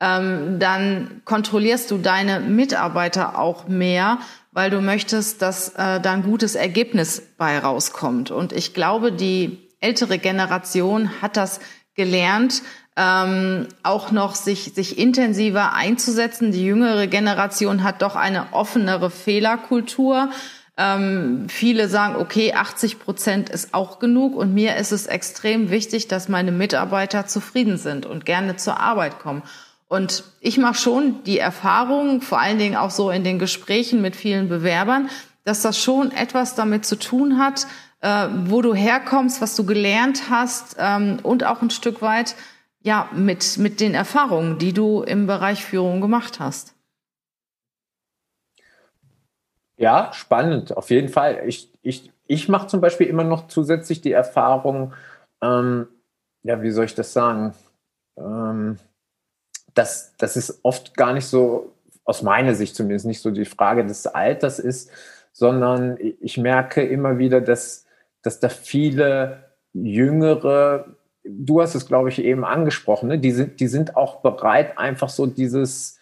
ähm, 0.00 0.58
dann 0.58 1.22
kontrollierst 1.24 1.90
du 1.90 1.98
deine 1.98 2.40
Mitarbeiter 2.40 3.38
auch 3.38 3.68
mehr, 3.68 4.18
weil 4.52 4.70
du 4.70 4.80
möchtest, 4.80 5.42
dass 5.42 5.70
äh, 5.70 6.00
da 6.00 6.12
ein 6.12 6.22
gutes 6.22 6.54
Ergebnis 6.54 7.22
bei 7.36 7.58
rauskommt. 7.58 8.30
Und 8.30 8.52
ich 8.52 8.74
glaube, 8.74 9.12
die 9.12 9.68
ältere 9.80 10.18
Generation 10.18 11.22
hat 11.22 11.36
das 11.36 11.60
gelernt, 11.94 12.62
ähm, 12.98 13.68
auch 13.84 14.10
noch 14.10 14.34
sich, 14.34 14.72
sich 14.74 14.98
intensiver 14.98 15.72
einzusetzen. 15.72 16.50
Die 16.50 16.64
jüngere 16.64 17.06
Generation 17.06 17.84
hat 17.84 18.02
doch 18.02 18.16
eine 18.16 18.52
offenere 18.52 19.10
Fehlerkultur. 19.10 20.30
Ähm, 20.76 21.46
viele 21.48 21.88
sagen, 21.88 22.16
okay, 22.16 22.54
80 22.54 22.98
Prozent 22.98 23.50
ist 23.50 23.72
auch 23.72 24.00
genug 24.00 24.34
und 24.36 24.52
mir 24.52 24.76
ist 24.76 24.90
es 24.90 25.06
extrem 25.06 25.70
wichtig, 25.70 26.08
dass 26.08 26.28
meine 26.28 26.50
Mitarbeiter 26.50 27.26
zufrieden 27.26 27.78
sind 27.78 28.04
und 28.04 28.26
gerne 28.26 28.56
zur 28.56 28.80
Arbeit 28.80 29.20
kommen. 29.20 29.42
Und 29.86 30.24
ich 30.40 30.58
mache 30.58 30.74
schon 30.74 31.22
die 31.22 31.38
Erfahrung, 31.38 32.20
vor 32.20 32.40
allen 32.40 32.58
Dingen 32.58 32.76
auch 32.76 32.90
so 32.90 33.10
in 33.10 33.22
den 33.22 33.38
Gesprächen 33.38 34.02
mit 34.02 34.16
vielen 34.16 34.48
Bewerbern, 34.48 35.08
dass 35.44 35.62
das 35.62 35.78
schon 35.78 36.10
etwas 36.10 36.56
damit 36.56 36.84
zu 36.84 36.96
tun 36.96 37.38
hat, 37.38 37.66
äh, 38.00 38.28
wo 38.46 38.60
du 38.60 38.74
herkommst, 38.74 39.40
was 39.40 39.54
du 39.54 39.64
gelernt 39.64 40.24
hast 40.30 40.76
ähm, 40.78 41.20
und 41.22 41.44
auch 41.44 41.62
ein 41.62 41.70
Stück 41.70 42.02
weit, 42.02 42.34
ja, 42.80 43.08
mit, 43.12 43.58
mit 43.58 43.80
den 43.80 43.94
Erfahrungen, 43.94 44.58
die 44.58 44.72
du 44.72 45.02
im 45.02 45.26
Bereich 45.26 45.64
Führung 45.64 46.00
gemacht 46.00 46.40
hast. 46.40 46.74
Ja, 49.76 50.12
spannend, 50.12 50.76
auf 50.76 50.90
jeden 50.90 51.08
Fall. 51.08 51.42
Ich, 51.46 51.72
ich, 51.82 52.10
ich 52.26 52.48
mache 52.48 52.66
zum 52.66 52.80
Beispiel 52.80 53.06
immer 53.06 53.24
noch 53.24 53.46
zusätzlich 53.46 54.00
die 54.00 54.12
Erfahrung, 54.12 54.92
ähm, 55.40 55.86
ja, 56.42 56.62
wie 56.62 56.70
soll 56.70 56.86
ich 56.86 56.94
das 56.94 57.12
sagen, 57.12 57.54
ähm, 58.16 58.78
dass, 59.74 60.16
dass 60.16 60.36
es 60.36 60.60
oft 60.64 60.96
gar 60.96 61.12
nicht 61.12 61.26
so, 61.26 61.72
aus 62.04 62.22
meiner 62.22 62.54
Sicht 62.54 62.74
zumindest, 62.74 63.06
nicht 63.06 63.20
so 63.20 63.30
die 63.30 63.44
Frage 63.44 63.84
des 63.84 64.06
Alters 64.06 64.58
ist, 64.58 64.90
sondern 65.32 65.98
ich 66.20 66.38
merke 66.38 66.82
immer 66.82 67.18
wieder, 67.18 67.40
dass, 67.40 67.86
dass 68.22 68.40
da 68.40 68.48
viele 68.48 69.44
jüngere 69.72 70.96
du 71.28 71.60
hast 71.60 71.74
es, 71.74 71.86
glaube 71.86 72.08
ich, 72.08 72.22
eben 72.22 72.44
angesprochen, 72.44 73.08
ne? 73.08 73.18
die, 73.18 73.32
sind, 73.32 73.60
die 73.60 73.68
sind 73.68 73.96
auch 73.96 74.20
bereit, 74.20 74.78
einfach 74.78 75.08
so 75.08 75.26
dieses, 75.26 75.98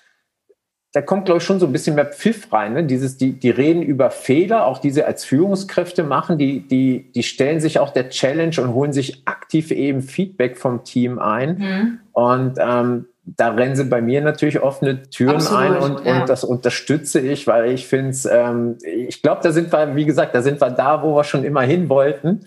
da 0.93 1.03
kommt, 1.03 1.27
glaube 1.27 1.39
ich, 1.39 1.45
schon 1.45 1.61
so 1.61 1.67
ein 1.67 1.73
bisschen 1.73 1.95
mehr 1.95 2.07
Pfiff 2.07 2.51
rein. 2.53 2.73
Ne? 2.73 2.85
Dieses, 2.85 3.19
die, 3.19 3.33
die 3.33 3.51
reden 3.51 3.83
über 3.83 4.11
Fehler, 4.11 4.67
auch 4.67 4.79
diese 4.79 5.07
als 5.07 5.25
Führungskräfte 5.25 6.05
machen, 6.05 6.39
die, 6.39 6.67
die, 6.67 7.13
die 7.13 7.23
stellen 7.23 7.61
sich 7.61 7.79
auch 7.79 7.91
der 7.91 8.09
Challenge 8.09 8.59
und 8.59 8.73
holen 8.73 8.93
sich 8.93 9.23
aktiv 9.27 9.71
eben 9.73 10.01
Feedback 10.01 10.57
vom 10.57 10.85
Team 10.85 11.19
ein. 11.19 11.59
Mhm. 11.59 11.99
Und 12.13 12.59
ähm, 12.59 13.07
da 13.25 13.51
rennen 13.51 13.77
sie 13.77 13.85
bei 13.85 14.01
mir 14.01 14.23
natürlich 14.23 14.63
offene 14.63 15.03
Türen 15.03 15.37
Absolut, 15.37 15.63
ein 15.63 15.77
und, 15.77 16.07
ja. 16.07 16.21
und 16.21 16.29
das 16.31 16.45
unterstütze 16.45 17.21
ich, 17.21 17.47
weil 17.47 17.73
ich 17.73 17.87
finde 17.87 18.11
es, 18.11 18.25
ähm, 18.25 18.79
ich 18.85 19.21
glaube, 19.21 19.41
da 19.43 19.53
sind 19.53 19.73
wir, 19.73 19.97
wie 19.97 20.07
gesagt, 20.07 20.35
da 20.35 20.41
sind 20.43 20.61
wir 20.61 20.71
da, 20.71 21.03
wo 21.03 21.17
wir 21.17 21.25
schon 21.25 21.45
immer 21.45 21.63
hin 21.63 21.89
wollten 21.89 22.47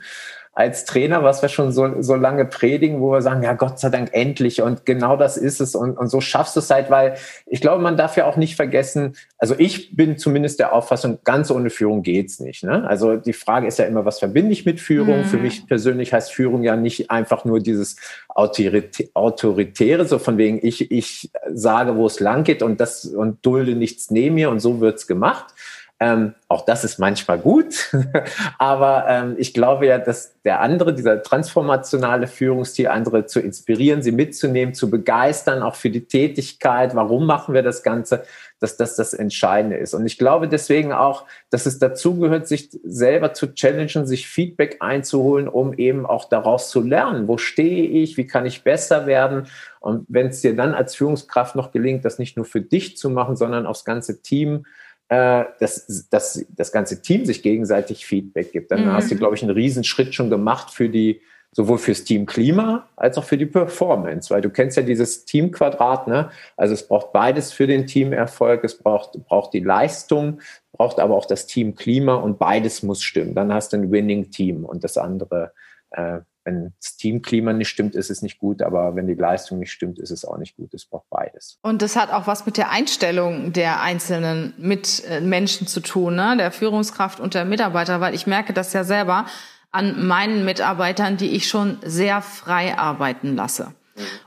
als 0.59 0.83
Trainer, 0.83 1.23
was 1.23 1.41
wir 1.41 1.47
schon 1.47 1.71
so, 1.71 2.01
so 2.01 2.15
lange 2.15 2.43
predigen, 2.43 2.99
wo 2.99 3.13
wir 3.13 3.21
sagen, 3.21 3.43
ja, 3.43 3.53
Gott 3.53 3.79
sei 3.79 3.87
Dank 3.87 4.09
endlich 4.11 4.61
und 4.61 4.85
genau 4.85 5.15
das 5.15 5.37
ist 5.37 5.61
es 5.61 5.73
und, 5.73 5.97
und 5.97 6.09
so 6.09 6.19
schaffst 6.19 6.57
du 6.57 6.59
es 6.59 6.69
halt, 6.69 6.89
weil 6.89 7.15
ich 7.45 7.61
glaube, 7.61 7.81
man 7.81 7.95
darf 7.95 8.17
ja 8.17 8.25
auch 8.25 8.35
nicht 8.35 8.57
vergessen, 8.57 9.15
also 9.37 9.55
ich 9.57 9.95
bin 9.95 10.17
zumindest 10.17 10.59
der 10.59 10.73
Auffassung, 10.73 11.19
ganz 11.23 11.49
ohne 11.49 11.69
Führung 11.69 12.03
geht's 12.03 12.41
nicht. 12.41 12.65
Ne? 12.65 12.85
Also 12.85 13.15
die 13.15 13.31
Frage 13.31 13.67
ist 13.67 13.79
ja 13.79 13.85
immer, 13.85 14.03
was 14.03 14.19
verbinde 14.19 14.51
ich 14.51 14.65
mit 14.65 14.81
Führung? 14.81 15.19
Mhm. 15.19 15.25
Für 15.25 15.37
mich 15.37 15.65
persönlich 15.65 16.11
heißt 16.11 16.33
Führung 16.33 16.61
ja 16.63 16.75
nicht 16.75 17.09
einfach 17.09 17.45
nur 17.45 17.61
dieses 17.61 17.95
Autoritäre, 18.27 20.05
so 20.05 20.19
von 20.19 20.37
wegen, 20.37 20.59
ich, 20.61 20.91
ich 20.91 21.31
sage, 21.53 21.95
wo 21.95 22.05
es 22.05 22.19
lang 22.19 22.43
geht 22.43 22.63
und 22.63 22.81
das 22.81 23.05
und 23.05 23.45
dulde 23.45 23.77
nichts 23.77 24.11
neben 24.11 24.35
mir 24.35 24.49
und 24.49 24.59
so 24.59 24.81
wird's 24.81 25.07
gemacht 25.07 25.53
Ähm, 26.01 26.33
auch 26.47 26.63
das 26.63 26.85
ist 26.85 26.97
manchmal 26.97 27.39
gut, 27.39 27.91
aber 28.57 29.05
ähm, 29.09 29.35
ich 29.37 29.53
glaube 29.53 29.85
ja, 29.85 29.97
dass 29.97 30.33
der 30.45 30.61
andere, 30.61 30.93
dieser 30.93 31.21
transformationale 31.21 32.27
Führungsstil, 32.27 32.87
andere 32.87 33.25
zu 33.25 33.41
inspirieren, 33.41 34.01
sie 34.01 34.13
mitzunehmen, 34.13 34.73
zu 34.73 34.89
begeistern, 34.89 35.61
auch 35.61 35.75
für 35.75 35.89
die 35.89 36.05
Tätigkeit, 36.05 36.95
warum 36.95 37.25
machen 37.25 37.53
wir 37.53 37.63
das 37.63 37.83
Ganze, 37.83 38.23
dass 38.59 38.77
das 38.77 38.95
das 38.95 39.13
Entscheidende 39.13 39.75
ist. 39.75 39.93
Und 39.93 40.05
ich 40.05 40.17
glaube 40.17 40.47
deswegen 40.47 40.93
auch, 40.93 41.25
dass 41.49 41.65
es 41.65 41.79
dazugehört, 41.79 42.47
sich 42.47 42.69
selber 42.83 43.33
zu 43.33 43.53
challengen, 43.53 44.07
sich 44.07 44.27
Feedback 44.27 44.77
einzuholen, 44.79 45.49
um 45.49 45.73
eben 45.73 46.05
auch 46.05 46.29
daraus 46.29 46.69
zu 46.69 46.81
lernen. 46.81 47.27
Wo 47.27 47.37
stehe 47.37 47.83
ich? 47.83 48.15
Wie 48.15 48.27
kann 48.27 48.45
ich 48.45 48.63
besser 48.63 49.05
werden? 49.05 49.47
Und 49.81 50.05
wenn 50.07 50.27
es 50.27 50.39
dir 50.39 50.55
dann 50.55 50.73
als 50.73 50.95
Führungskraft 50.95 51.55
noch 51.55 51.71
gelingt, 51.71 52.05
das 52.05 52.19
nicht 52.19 52.37
nur 52.37 52.45
für 52.45 52.61
dich 52.61 52.95
zu 52.97 53.09
machen, 53.09 53.35
sondern 53.35 53.65
aufs 53.65 53.83
ganze 53.83 54.21
Team, 54.21 54.65
äh, 55.09 55.45
dass, 55.59 56.07
dass 56.09 56.45
das 56.49 56.71
ganze 56.71 57.01
Team 57.01 57.25
sich 57.25 57.41
gegenseitig 57.41 58.05
Feedback 58.05 58.51
gibt, 58.51 58.71
dann 58.71 58.85
mhm. 58.85 58.93
hast 58.93 59.11
du, 59.11 59.15
glaube 59.15 59.35
ich, 59.35 59.41
einen 59.41 59.51
Riesenschritt 59.51 60.13
schon 60.13 60.29
gemacht 60.29 60.71
für 60.71 60.87
die, 60.87 61.21
sowohl 61.51 61.79
fürs 61.79 62.03
Team 62.03 62.27
Klima 62.27 62.87
als 62.95 63.17
auch 63.17 63.23
für 63.23 63.37
die 63.37 63.47
Performance, 63.47 64.29
weil 64.29 64.41
du 64.41 64.51
kennst 64.51 64.77
ja 64.77 64.83
dieses 64.83 65.25
Teamquadrat, 65.25 66.07
ne? 66.07 66.29
Also 66.55 66.75
es 66.75 66.87
braucht 66.87 67.11
beides 67.11 67.51
für 67.51 67.65
den 67.65 67.87
Teamerfolg, 67.87 68.63
es 68.63 68.77
braucht, 68.77 69.13
braucht 69.25 69.53
die 69.53 69.61
Leistung, 69.61 70.41
braucht 70.73 70.99
aber 70.99 71.15
auch 71.15 71.25
das 71.25 71.47
Team 71.47 71.73
Klima 71.73 72.15
und 72.15 72.37
beides 72.37 72.83
muss 72.83 73.01
stimmen. 73.01 73.33
Dann 73.33 73.51
hast 73.51 73.73
du 73.73 73.77
ein 73.77 73.91
Winning 73.91 74.29
Team 74.29 74.63
und 74.63 74.83
das 74.83 74.97
andere 74.97 75.53
äh, 75.89 76.19
wenn 76.43 76.73
das 76.79 76.95
Teamklima 76.97 77.53
nicht 77.53 77.69
stimmt, 77.69 77.95
ist 77.95 78.09
es 78.09 78.21
nicht 78.21 78.39
gut, 78.39 78.61
aber 78.61 78.95
wenn 78.95 79.07
die 79.07 79.13
Leistung 79.13 79.59
nicht 79.59 79.71
stimmt, 79.71 79.99
ist 79.99 80.11
es 80.11 80.25
auch 80.25 80.37
nicht 80.37 80.55
gut. 80.55 80.73
Es 80.73 80.85
braucht 80.85 81.09
beides. 81.09 81.59
Und 81.61 81.81
das 81.81 81.95
hat 81.95 82.11
auch 82.11 82.27
was 82.27 82.45
mit 82.45 82.57
der 82.57 82.71
Einstellung 82.71 83.53
der 83.53 83.81
einzelnen 83.81 84.53
Mitmenschen 84.57 85.67
zu 85.67 85.79
tun, 85.81 86.15
ne? 86.15 86.35
der 86.37 86.51
Führungskraft 86.51 87.19
und 87.19 87.33
der 87.33 87.45
Mitarbeiter, 87.45 88.01
weil 88.01 88.15
ich 88.15 88.27
merke 88.27 88.53
das 88.53 88.73
ja 88.73 88.83
selber 88.83 89.25
an 89.71 90.07
meinen 90.07 90.45
Mitarbeitern, 90.45 91.17
die 91.17 91.35
ich 91.35 91.47
schon 91.47 91.77
sehr 91.83 92.21
frei 92.21 92.77
arbeiten 92.77 93.35
lasse. 93.35 93.73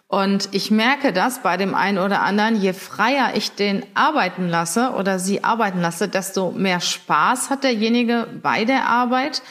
Und 0.07 0.50
ich 0.52 0.71
merke 0.71 1.12
das 1.12 1.42
bei 1.42 1.57
dem 1.57 1.75
einen 1.75 1.99
oder 1.99 2.21
anderen, 2.21 2.61
je 2.61 2.75
freier 2.75 3.33
ich 3.35 3.52
den 3.52 3.85
arbeiten 3.95 4.49
lasse 4.49 4.90
oder 4.90 5.19
sie 5.19 5.42
arbeiten 5.42 5.81
lasse, 5.81 6.09
desto 6.09 6.50
mehr 6.50 6.81
Spaß 6.81 7.49
hat 7.49 7.64
derjenige 7.64 8.26
bei 8.42 8.66
der 8.66 8.88
Arbeit 8.88 9.42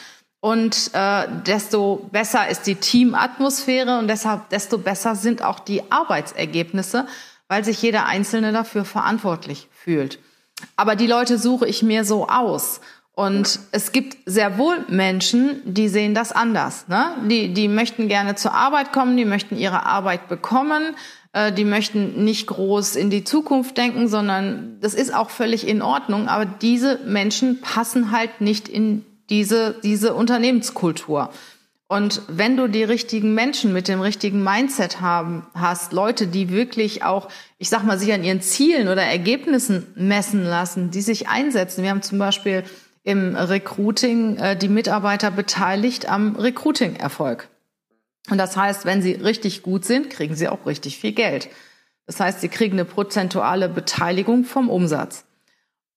und 0.42 0.90
äh, 0.92 1.28
desto 1.46 2.08
besser 2.10 2.48
ist 2.48 2.66
die 2.66 2.74
Teamatmosphäre 2.74 4.00
und 4.00 4.08
deshalb 4.08 4.48
desto 4.48 4.76
besser 4.76 5.14
sind 5.14 5.44
auch 5.44 5.60
die 5.60 5.92
Arbeitsergebnisse, 5.92 7.06
weil 7.46 7.64
sich 7.64 7.80
jeder 7.80 8.06
Einzelne 8.06 8.50
dafür 8.50 8.84
verantwortlich 8.84 9.68
fühlt. 9.70 10.18
Aber 10.74 10.96
die 10.96 11.06
Leute 11.06 11.38
suche 11.38 11.68
ich 11.68 11.84
mir 11.84 12.04
so 12.04 12.26
aus. 12.26 12.80
Und 13.14 13.60
es 13.70 13.92
gibt 13.92 14.16
sehr 14.26 14.58
wohl 14.58 14.84
Menschen, 14.88 15.62
die 15.64 15.86
sehen 15.86 16.12
das 16.12 16.32
anders. 16.32 16.88
Ne? 16.88 17.14
Die, 17.28 17.54
die 17.54 17.68
möchten 17.68 18.08
gerne 18.08 18.34
zur 18.34 18.52
Arbeit 18.52 18.92
kommen, 18.92 19.16
die 19.16 19.24
möchten 19.24 19.56
ihre 19.56 19.86
Arbeit 19.86 20.26
bekommen, 20.26 20.96
äh, 21.34 21.52
die 21.52 21.64
möchten 21.64 22.24
nicht 22.24 22.48
groß 22.48 22.96
in 22.96 23.10
die 23.10 23.22
Zukunft 23.22 23.76
denken, 23.76 24.08
sondern 24.08 24.78
das 24.80 24.94
ist 24.94 25.14
auch 25.14 25.30
völlig 25.30 25.68
in 25.68 25.82
Ordnung. 25.82 26.26
Aber 26.26 26.46
diese 26.46 26.98
Menschen 27.04 27.60
passen 27.60 28.10
halt 28.10 28.40
nicht 28.40 28.68
in 28.68 29.04
diese, 29.32 29.76
diese 29.82 30.14
Unternehmenskultur. 30.14 31.30
Und 31.88 32.22
wenn 32.28 32.56
du 32.56 32.68
die 32.68 32.84
richtigen 32.84 33.34
Menschen 33.34 33.72
mit 33.72 33.88
dem 33.88 34.00
richtigen 34.00 34.44
Mindset 34.44 35.00
haben, 35.00 35.46
hast, 35.54 35.92
Leute, 35.92 36.26
die 36.26 36.50
wirklich 36.50 37.02
auch, 37.02 37.28
ich 37.58 37.70
sag 37.70 37.82
mal, 37.82 37.98
sich 37.98 38.12
an 38.12 38.24
ihren 38.24 38.42
Zielen 38.42 38.88
oder 38.88 39.02
Ergebnissen 39.02 39.86
messen 39.94 40.44
lassen, 40.44 40.90
die 40.90 41.00
sich 41.00 41.28
einsetzen. 41.28 41.82
Wir 41.82 41.90
haben 41.90 42.02
zum 42.02 42.18
Beispiel 42.18 42.64
im 43.04 43.34
Recruiting 43.34 44.36
äh, 44.36 44.56
die 44.56 44.68
Mitarbeiter 44.68 45.30
beteiligt 45.30 46.08
am 46.08 46.36
Recruiting-Erfolg. 46.36 47.48
Und 48.30 48.38
das 48.38 48.56
heißt, 48.56 48.84
wenn 48.84 49.00
sie 49.00 49.12
richtig 49.12 49.62
gut 49.62 49.84
sind, 49.86 50.10
kriegen 50.10 50.34
sie 50.34 50.48
auch 50.48 50.66
richtig 50.66 50.98
viel 50.98 51.12
Geld. 51.12 51.48
Das 52.06 52.20
heißt, 52.20 52.42
sie 52.42 52.48
kriegen 52.48 52.74
eine 52.74 52.84
prozentuale 52.84 53.68
Beteiligung 53.68 54.44
vom 54.44 54.68
Umsatz. 54.68 55.24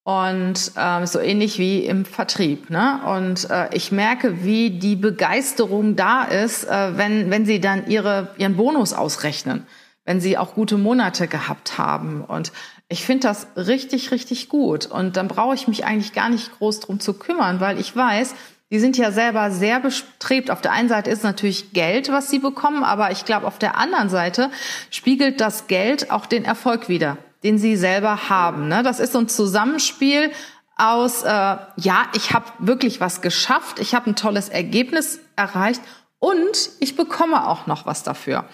Und 0.05 0.71
äh, 0.75 1.07
so 1.07 1.19
ähnlich 1.19 1.57
wie 1.57 1.79
im 1.79 2.05
Vertrieb. 2.05 2.69
Ne? 2.69 2.99
Und 3.07 3.49
äh, 3.49 3.75
ich 3.75 3.91
merke, 3.91 4.43
wie 4.43 4.69
die 4.69 4.95
Begeisterung 4.95 5.95
da 5.95 6.25
ist, 6.25 6.63
äh, 6.65 6.95
wenn, 6.95 7.31
wenn 7.31 7.47
sie 7.47 7.59
dann 7.59 7.87
ihre, 7.87 8.29
ihren 8.37 8.55
Bonus 8.55 8.93
ausrechnen, 8.93 9.65
wenn 10.03 10.21
sie 10.21 10.37
auch 10.37 10.53
gute 10.53 10.77
Monate 10.77 11.27
gehabt 11.27 11.79
haben. 11.79 12.23
Und 12.23 12.51
ich 12.87 13.03
finde 13.03 13.27
das 13.27 13.47
richtig, 13.57 14.11
richtig 14.11 14.47
gut. 14.47 14.85
Und 14.85 15.17
dann 15.17 15.27
brauche 15.27 15.55
ich 15.55 15.67
mich 15.67 15.85
eigentlich 15.85 16.13
gar 16.13 16.29
nicht 16.29 16.55
groß 16.59 16.81
drum 16.81 16.99
zu 16.99 17.15
kümmern, 17.15 17.59
weil 17.59 17.79
ich 17.79 17.95
weiß, 17.95 18.35
die 18.69 18.77
sind 18.77 18.97
ja 18.97 19.11
selber 19.11 19.49
sehr 19.49 19.79
bestrebt. 19.79 20.51
Auf 20.51 20.61
der 20.61 20.73
einen 20.73 20.89
Seite 20.89 21.09
ist 21.09 21.23
natürlich 21.23 21.73
Geld, 21.73 22.11
was 22.11 22.29
sie 22.29 22.37
bekommen, 22.37 22.83
aber 22.83 23.09
ich 23.09 23.25
glaube, 23.25 23.47
auf 23.47 23.57
der 23.57 23.75
anderen 23.75 24.09
Seite 24.09 24.51
spiegelt 24.91 25.41
das 25.41 25.65
Geld 25.65 26.11
auch 26.11 26.27
den 26.27 26.45
Erfolg 26.45 26.89
wieder 26.89 27.17
den 27.45 27.59
sie 27.59 27.75
selber 27.75 28.27
haben. 28.27 28.67
Ne? 28.67 28.81
Das 28.81 28.99
ist 28.99 29.13
so 29.13 29.19
ein 29.19 29.27
Zusammenspiel 29.27 30.31
aus, 30.75 31.21
äh, 31.21 31.29
ja, 31.29 32.07
ich 32.15 32.33
habe 32.33 32.45
wirklich 32.57 32.99
was 32.99 33.21
geschafft, 33.21 33.79
ich 33.79 33.93
habe 33.93 34.09
ein 34.09 34.15
tolles 34.15 34.49
Ergebnis 34.49 35.19
erreicht 35.35 35.79
und 36.17 36.71
ich 36.79 36.95
bekomme 36.95 37.47
auch 37.47 37.67
noch 37.67 37.85
was 37.85 38.01
dafür. 38.01 38.45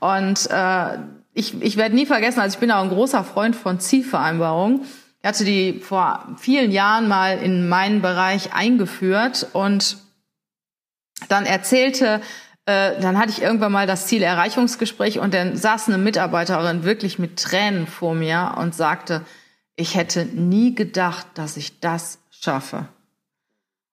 Und 0.00 0.50
äh, 0.50 0.98
ich, 1.34 1.60
ich 1.62 1.76
werde 1.76 1.94
nie 1.94 2.06
vergessen, 2.06 2.40
also 2.40 2.54
ich 2.54 2.60
bin 2.60 2.72
auch 2.72 2.82
ein 2.82 2.88
großer 2.88 3.22
Freund 3.22 3.54
von 3.54 3.80
Zielvereinbarungen. 3.80 4.80
Ich 5.20 5.28
hatte 5.28 5.44
die 5.44 5.78
vor 5.80 6.26
vielen 6.38 6.72
Jahren 6.72 7.06
mal 7.06 7.36
in 7.36 7.68
meinen 7.68 8.00
Bereich 8.00 8.54
eingeführt 8.54 9.48
und 9.52 9.98
dann 11.28 11.44
erzählte 11.44 12.22
äh, 12.68 13.00
dann 13.00 13.18
hatte 13.18 13.30
ich 13.30 13.40
irgendwann 13.40 13.72
mal 13.72 13.86
das 13.86 14.08
Zielerreichungsgespräch 14.08 15.20
und 15.20 15.32
dann 15.32 15.56
saß 15.56 15.88
eine 15.88 15.96
Mitarbeiterin 15.96 16.84
wirklich 16.84 17.18
mit 17.18 17.38
Tränen 17.38 17.86
vor 17.86 18.14
mir 18.14 18.56
und 18.58 18.74
sagte, 18.74 19.22
ich 19.74 19.94
hätte 19.94 20.26
nie 20.26 20.74
gedacht, 20.74 21.26
dass 21.32 21.56
ich 21.56 21.80
das 21.80 22.18
schaffe. 22.30 22.86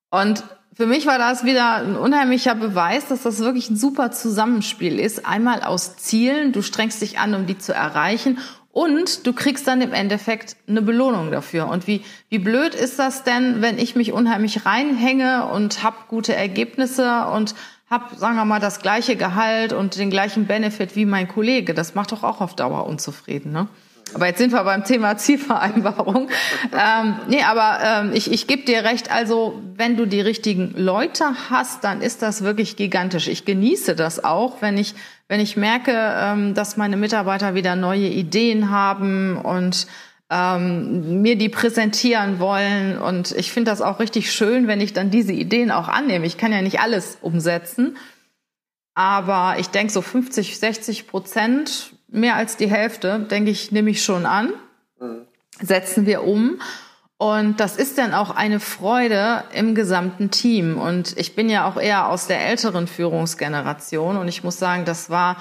Und 0.10 0.44
für 0.74 0.88
mich 0.88 1.06
war 1.06 1.18
das 1.18 1.46
wieder 1.46 1.76
ein 1.76 1.96
unheimlicher 1.96 2.54
Beweis, 2.54 3.08
dass 3.08 3.24
das 3.24 3.40
wirklich 3.40 3.70
ein 3.70 3.78
super 3.78 4.12
Zusammenspiel 4.12 5.00
ist. 5.00 5.26
Einmal 5.26 5.64
aus 5.64 5.96
Zielen, 5.96 6.52
du 6.52 6.62
strengst 6.62 7.02
dich 7.02 7.18
an, 7.18 7.34
um 7.34 7.46
die 7.46 7.58
zu 7.58 7.74
erreichen 7.74 8.40
und 8.74 9.26
du 9.26 9.32
kriegst 9.32 9.70
dann 9.70 9.80
im 9.80 9.94
Endeffekt 9.94 10.58
eine 10.68 10.82
Belohnung 10.82 11.32
dafür. 11.32 11.70
Und 11.70 11.88
wie, 11.88 12.02
wie 12.28 12.40
blöd 12.40 12.76
ist 12.76 13.00
das 13.00 13.24
denn, 13.24 13.62
wenn 13.62 13.78
ich 13.78 13.96
mich 13.96 14.12
unheimlich 14.12 14.66
reinhänge 14.66 15.46
und 15.46 15.82
hab 15.82 16.10
gute 16.10 16.36
Ergebnisse 16.36 17.28
und 17.28 17.56
habe, 17.90 18.16
sagen 18.16 18.36
wir 18.36 18.46
mal, 18.46 18.60
das 18.60 18.82
gleiche 18.82 19.16
Gehalt 19.16 19.74
und 19.74 19.98
den 19.98 20.10
gleichen 20.10 20.48
Benefit 20.48 20.96
wie 20.96 21.06
mein 21.06 21.28
Kollege. 21.28 21.74
Das 21.74 21.96
macht 21.96 22.12
doch 22.12 22.24
auch 22.24 22.42
auf 22.42 22.56
Dauer 22.56 22.88
unzufrieden, 22.88 23.52
ne? 23.52 23.68
Aber 24.14 24.28
jetzt 24.28 24.38
sind 24.38 24.54
wir 24.54 24.64
beim 24.64 24.84
Thema 24.84 25.18
Zielvereinbarung. 25.18 26.30
ähm, 26.74 27.16
nee, 27.28 27.42
aber 27.44 27.80
ähm, 27.84 28.12
ich, 28.14 28.32
ich 28.32 28.48
gebe 28.48 28.64
dir 28.64 28.84
recht, 28.84 29.12
also 29.12 29.62
wenn 29.76 29.98
du 29.98 30.06
die 30.06 30.22
richtigen 30.22 30.74
Leute 30.78 31.26
hast, 31.50 31.84
dann 31.84 32.02
ist 32.02 32.22
das 32.22 32.44
wirklich 32.44 32.76
gigantisch. 32.76 33.28
Ich 33.28 33.46
genieße 33.46 33.96
das 33.96 34.24
auch, 34.24 34.62
wenn 34.62 34.78
ich, 34.78 34.94
wenn 35.28 35.40
ich 35.40 35.58
merke, 35.58 35.92
ähm, 35.94 36.54
dass 36.54 36.78
meine 36.78 36.98
Mitarbeiter 36.98 37.56
wieder 37.56 37.76
neue 37.76 38.08
Ideen 38.08 38.70
haben 38.70 39.38
und 39.38 39.88
ähm, 40.30 41.22
mir 41.22 41.38
die 41.38 41.50
präsentieren 41.50 42.40
wollen. 42.40 42.98
Und 42.98 43.32
ich 43.32 43.52
finde 43.52 43.72
das 43.72 43.82
auch 43.82 44.00
richtig 44.00 44.32
schön, 44.32 44.68
wenn 44.68 44.82
ich 44.82 44.94
dann 44.94 45.12
diese 45.12 45.34
Ideen 45.34 45.72
auch 45.72 45.88
annehme. 45.88 46.26
Ich 46.26 46.38
kann 46.38 46.52
ja 46.52 46.62
nicht 46.62 46.80
alles 46.80 47.18
umsetzen, 47.22 47.98
aber 48.94 49.56
ich 49.60 49.68
denke 49.68 49.92
so 49.92 50.02
50, 50.02 50.58
60 50.58 51.08
Prozent, 51.08 51.94
mehr 52.08 52.36
als 52.36 52.58
die 52.58 52.70
Hälfte, 52.70 53.20
denke 53.20 53.52
ich, 53.52 53.72
nehme 53.72 53.90
ich 53.90 54.04
schon 54.04 54.26
an, 54.26 54.54
mhm. 55.00 55.26
setzen 55.62 56.06
wir 56.06 56.24
um. 56.24 56.60
Und 57.18 57.60
das 57.62 57.78
ist 57.78 57.98
dann 57.98 58.14
auch 58.14 58.30
eine 58.30 58.60
Freude 58.60 59.46
im 59.54 59.74
gesamten 59.74 60.32
Team. 60.32 60.78
Und 60.78 61.18
ich 61.18 61.36
bin 61.36 61.50
ja 61.50 61.68
auch 61.68 61.78
eher 61.78 62.10
aus 62.10 62.28
der 62.28 62.46
älteren 62.46 62.88
Führungsgeneration. 62.88 64.18
Und 64.18 64.28
ich 64.28 64.44
muss 64.44 64.60
sagen, 64.60 64.84
das 64.84 65.10
war 65.10 65.38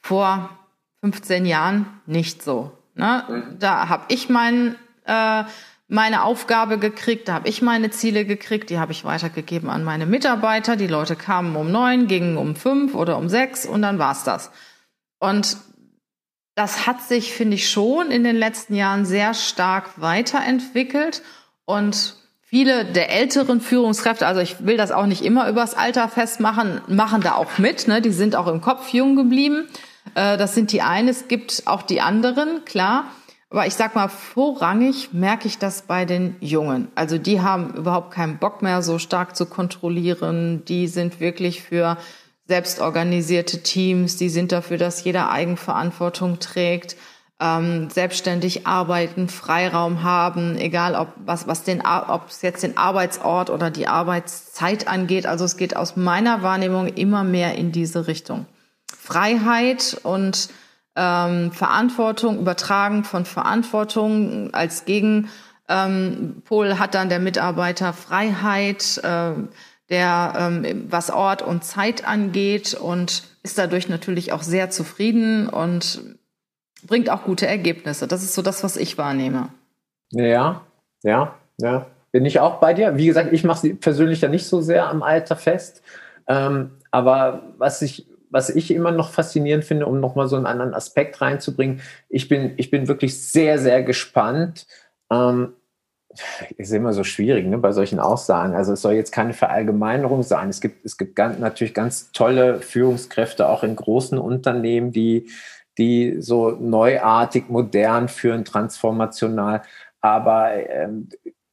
vor 0.00 0.50
15 1.00 1.44
Jahren 1.46 1.86
nicht 2.06 2.42
so. 2.42 2.70
Ne? 2.96 3.24
Mhm. 3.28 3.58
Da 3.58 3.88
habe 3.88 4.06
ich 4.08 4.28
mein, 4.28 4.74
äh, 5.04 5.44
meine 5.88 6.24
Aufgabe 6.24 6.78
gekriegt, 6.78 7.28
da 7.28 7.34
habe 7.34 7.48
ich 7.48 7.62
meine 7.62 7.90
Ziele 7.90 8.24
gekriegt, 8.24 8.70
die 8.70 8.78
habe 8.78 8.90
ich 8.90 9.04
weitergegeben 9.04 9.70
an 9.70 9.84
meine 9.84 10.06
Mitarbeiter. 10.06 10.74
Die 10.74 10.88
Leute 10.88 11.14
kamen 11.14 11.54
um 11.54 11.70
neun, 11.70 12.08
gingen 12.08 12.36
um 12.36 12.56
fünf 12.56 12.94
oder 12.94 13.18
um 13.18 13.28
sechs 13.28 13.66
und 13.66 13.82
dann 13.82 13.98
war's 13.98 14.24
das. 14.24 14.50
Und 15.20 15.58
das 16.56 16.86
hat 16.86 17.02
sich, 17.02 17.32
finde 17.32 17.54
ich, 17.54 17.70
schon 17.70 18.10
in 18.10 18.24
den 18.24 18.36
letzten 18.36 18.74
Jahren 18.74 19.04
sehr 19.04 19.34
stark 19.34 20.00
weiterentwickelt 20.00 21.22
und 21.66 22.16
viele 22.40 22.86
der 22.86 23.10
älteren 23.10 23.60
Führungskräfte, 23.60 24.26
also 24.26 24.40
ich 24.40 24.64
will 24.64 24.78
das 24.78 24.90
auch 24.90 25.06
nicht 25.06 25.22
immer 25.22 25.48
übers 25.50 25.74
Alter 25.74 26.08
festmachen, 26.08 26.80
machen 26.88 27.20
da 27.20 27.34
auch 27.34 27.58
mit. 27.58 27.86
Ne? 27.88 28.00
Die 28.00 28.10
sind 28.10 28.34
auch 28.34 28.46
im 28.46 28.62
Kopf 28.62 28.88
jung 28.94 29.16
geblieben. 29.16 29.68
Äh, 30.16 30.38
das 30.38 30.54
sind 30.54 30.72
die 30.72 30.82
einen. 30.82 31.08
Es 31.08 31.28
gibt 31.28 31.62
auch 31.66 31.82
die 31.82 32.00
anderen, 32.00 32.64
klar. 32.64 33.04
Aber 33.48 33.66
ich 33.66 33.74
sag 33.74 33.94
mal, 33.94 34.08
vorrangig 34.08 35.10
merke 35.12 35.46
ich 35.46 35.58
das 35.58 35.82
bei 35.82 36.04
den 36.04 36.34
Jungen. 36.40 36.88
Also 36.96 37.16
die 37.16 37.40
haben 37.40 37.74
überhaupt 37.74 38.10
keinen 38.10 38.38
Bock 38.38 38.60
mehr, 38.60 38.82
so 38.82 38.98
stark 38.98 39.36
zu 39.36 39.46
kontrollieren. 39.46 40.64
Die 40.64 40.88
sind 40.88 41.20
wirklich 41.20 41.62
für 41.62 41.96
selbstorganisierte 42.48 43.62
Teams. 43.62 44.16
Die 44.16 44.30
sind 44.30 44.50
dafür, 44.50 44.78
dass 44.78 45.04
jeder 45.04 45.30
Eigenverantwortung 45.30 46.40
trägt, 46.40 46.96
ähm, 47.38 47.90
selbstständig 47.90 48.66
arbeiten, 48.66 49.28
Freiraum 49.28 50.02
haben, 50.02 50.56
egal 50.56 50.94
ob 50.94 51.08
was 51.24 51.46
was 51.46 51.64
den 51.64 51.82
ob 51.84 52.28
es 52.28 52.42
jetzt 52.42 52.62
den 52.62 52.78
Arbeitsort 52.78 53.50
oder 53.50 53.70
die 53.70 53.86
Arbeitszeit 53.86 54.88
angeht. 54.88 55.26
Also 55.26 55.44
es 55.44 55.56
geht 55.56 55.76
aus 55.76 55.96
meiner 55.96 56.42
Wahrnehmung 56.42 56.88
immer 56.88 57.24
mehr 57.24 57.54
in 57.56 57.72
diese 57.72 58.06
Richtung. 58.06 58.46
Freiheit 59.06 60.00
und 60.02 60.48
ähm, 60.96 61.52
Verantwortung, 61.52 62.40
Übertragen 62.40 63.04
von 63.04 63.24
Verantwortung 63.24 64.52
als 64.52 64.84
Gegenpol 64.84 65.30
ähm, 65.68 66.78
hat 66.78 66.94
dann 66.94 67.08
der 67.08 67.20
Mitarbeiter 67.20 67.92
Freiheit, 67.92 68.98
äh, 69.04 69.32
der 69.90 70.32
ähm, 70.36 70.86
was 70.88 71.10
Ort 71.10 71.42
und 71.42 71.62
Zeit 71.62 72.06
angeht 72.06 72.74
und 72.74 73.22
ist 73.44 73.58
dadurch 73.58 73.88
natürlich 73.88 74.32
auch 74.32 74.42
sehr 74.42 74.70
zufrieden 74.70 75.48
und 75.48 76.16
bringt 76.84 77.08
auch 77.08 77.22
gute 77.22 77.46
Ergebnisse. 77.46 78.08
Das 78.08 78.24
ist 78.24 78.34
so 78.34 78.42
das, 78.42 78.64
was 78.64 78.76
ich 78.76 78.98
wahrnehme. 78.98 79.50
Ja, 80.10 80.62
ja, 81.04 81.34
ja. 81.58 81.86
Bin 82.10 82.24
ich 82.24 82.40
auch 82.40 82.58
bei 82.58 82.74
dir. 82.74 82.96
Wie 82.96 83.06
gesagt, 83.06 83.32
ich 83.32 83.44
mache 83.44 83.60
sie 83.60 83.74
persönlich 83.74 84.22
ja 84.22 84.28
nicht 84.28 84.46
so 84.46 84.60
sehr 84.62 84.88
am 84.88 85.02
Alter 85.04 85.36
fest. 85.36 85.82
Ähm, 86.26 86.70
aber 86.90 87.42
was 87.58 87.82
ich 87.82 88.06
was 88.36 88.50
ich 88.50 88.70
immer 88.70 88.90
noch 88.90 89.12
faszinierend 89.12 89.64
finde, 89.64 89.86
um 89.86 89.98
nochmal 89.98 90.28
so 90.28 90.36
einen 90.36 90.44
anderen 90.44 90.74
Aspekt 90.74 91.22
reinzubringen, 91.22 91.80
ich 92.10 92.28
bin, 92.28 92.52
ich 92.58 92.70
bin 92.70 92.86
wirklich 92.86 93.18
sehr, 93.18 93.58
sehr 93.58 93.82
gespannt. 93.82 94.66
Ähm, 95.10 95.54
ist 96.58 96.70
immer 96.70 96.92
so 96.92 97.02
schwierig 97.02 97.46
ne, 97.46 97.56
bei 97.56 97.72
solchen 97.72 97.98
Aussagen. 97.98 98.54
Also 98.54 98.74
es 98.74 98.82
soll 98.82 98.92
jetzt 98.92 99.10
keine 99.10 99.32
Verallgemeinerung 99.32 100.22
sein. 100.22 100.50
Es 100.50 100.60
gibt, 100.60 100.84
es 100.84 100.98
gibt 100.98 101.16
ganz, 101.16 101.38
natürlich 101.38 101.72
ganz 101.72 102.12
tolle 102.12 102.60
Führungskräfte 102.60 103.48
auch 103.48 103.62
in 103.62 103.74
großen 103.74 104.18
Unternehmen, 104.18 104.92
die, 104.92 105.30
die 105.78 106.20
so 106.20 106.50
neuartig, 106.50 107.48
modern 107.48 108.06
führen, 108.06 108.44
transformational. 108.44 109.62
Aber 110.02 110.52
ähm, 110.52 111.08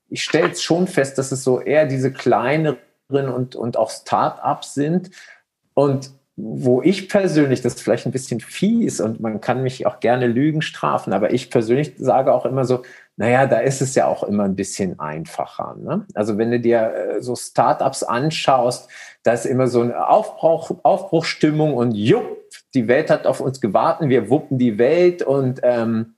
ich 0.10 0.22
stelle 0.22 0.52
es 0.52 0.62
schon 0.62 0.88
fest, 0.88 1.18
dass 1.18 1.32
es 1.32 1.46
so 1.46 1.62
eher 1.62 1.86
diese 1.86 2.12
kleineren 2.12 2.76
und, 3.10 3.56
und 3.56 3.78
auch 3.78 3.90
Start-ups 3.90 4.74
sind. 4.74 5.12
Und 5.74 6.12
wo 6.36 6.82
ich 6.82 7.10
persönlich, 7.10 7.62
das 7.62 7.76
ist 7.76 7.82
vielleicht 7.82 8.08
ein 8.08 8.12
bisschen 8.12 8.40
fies 8.40 9.00
und 9.00 9.20
man 9.20 9.40
kann 9.40 9.62
mich 9.62 9.86
auch 9.86 10.00
gerne 10.00 10.26
Lügen 10.26 10.64
strafen, 10.64 11.14
aber 11.14 11.32
ich 11.32 11.52
persönlich 11.52 11.94
sage 11.98 12.34
auch 12.34 12.46
immer 12.46 12.66
so, 12.66 12.82
naja, 13.18 13.46
da 13.46 13.60
ist 13.60 13.82
es 13.82 13.94
ja 13.94 14.08
auch 14.08 14.24
immer 14.24 14.44
ein 14.44 14.56
bisschen 14.56 15.00
einfacher. 15.00 15.76
Ne? 15.80 16.08
Also 16.16 16.40
wenn 16.40 16.50
du 16.50 16.60
dir 16.60 16.94
äh, 16.94 17.22
so 17.22 17.36
Startups 17.36 18.02
anschaust, 18.02 18.90
da 19.22 19.34
ist 19.34 19.46
immer 19.46 19.68
so 19.68 19.82
eine 19.82 20.08
Aufbruch, 20.08 20.72
Aufbruchstimmung 20.82 21.76
und 21.76 21.92
jupp, 21.92 22.38
die 22.74 22.88
Welt 22.88 23.12
hat 23.12 23.28
auf 23.28 23.40
uns 23.40 23.62
gewartet, 23.62 24.10
wir 24.10 24.32
wuppen 24.32 24.58
die 24.58 24.80
Welt 24.80 25.22
und 25.22 25.60
ähm, 25.62 26.16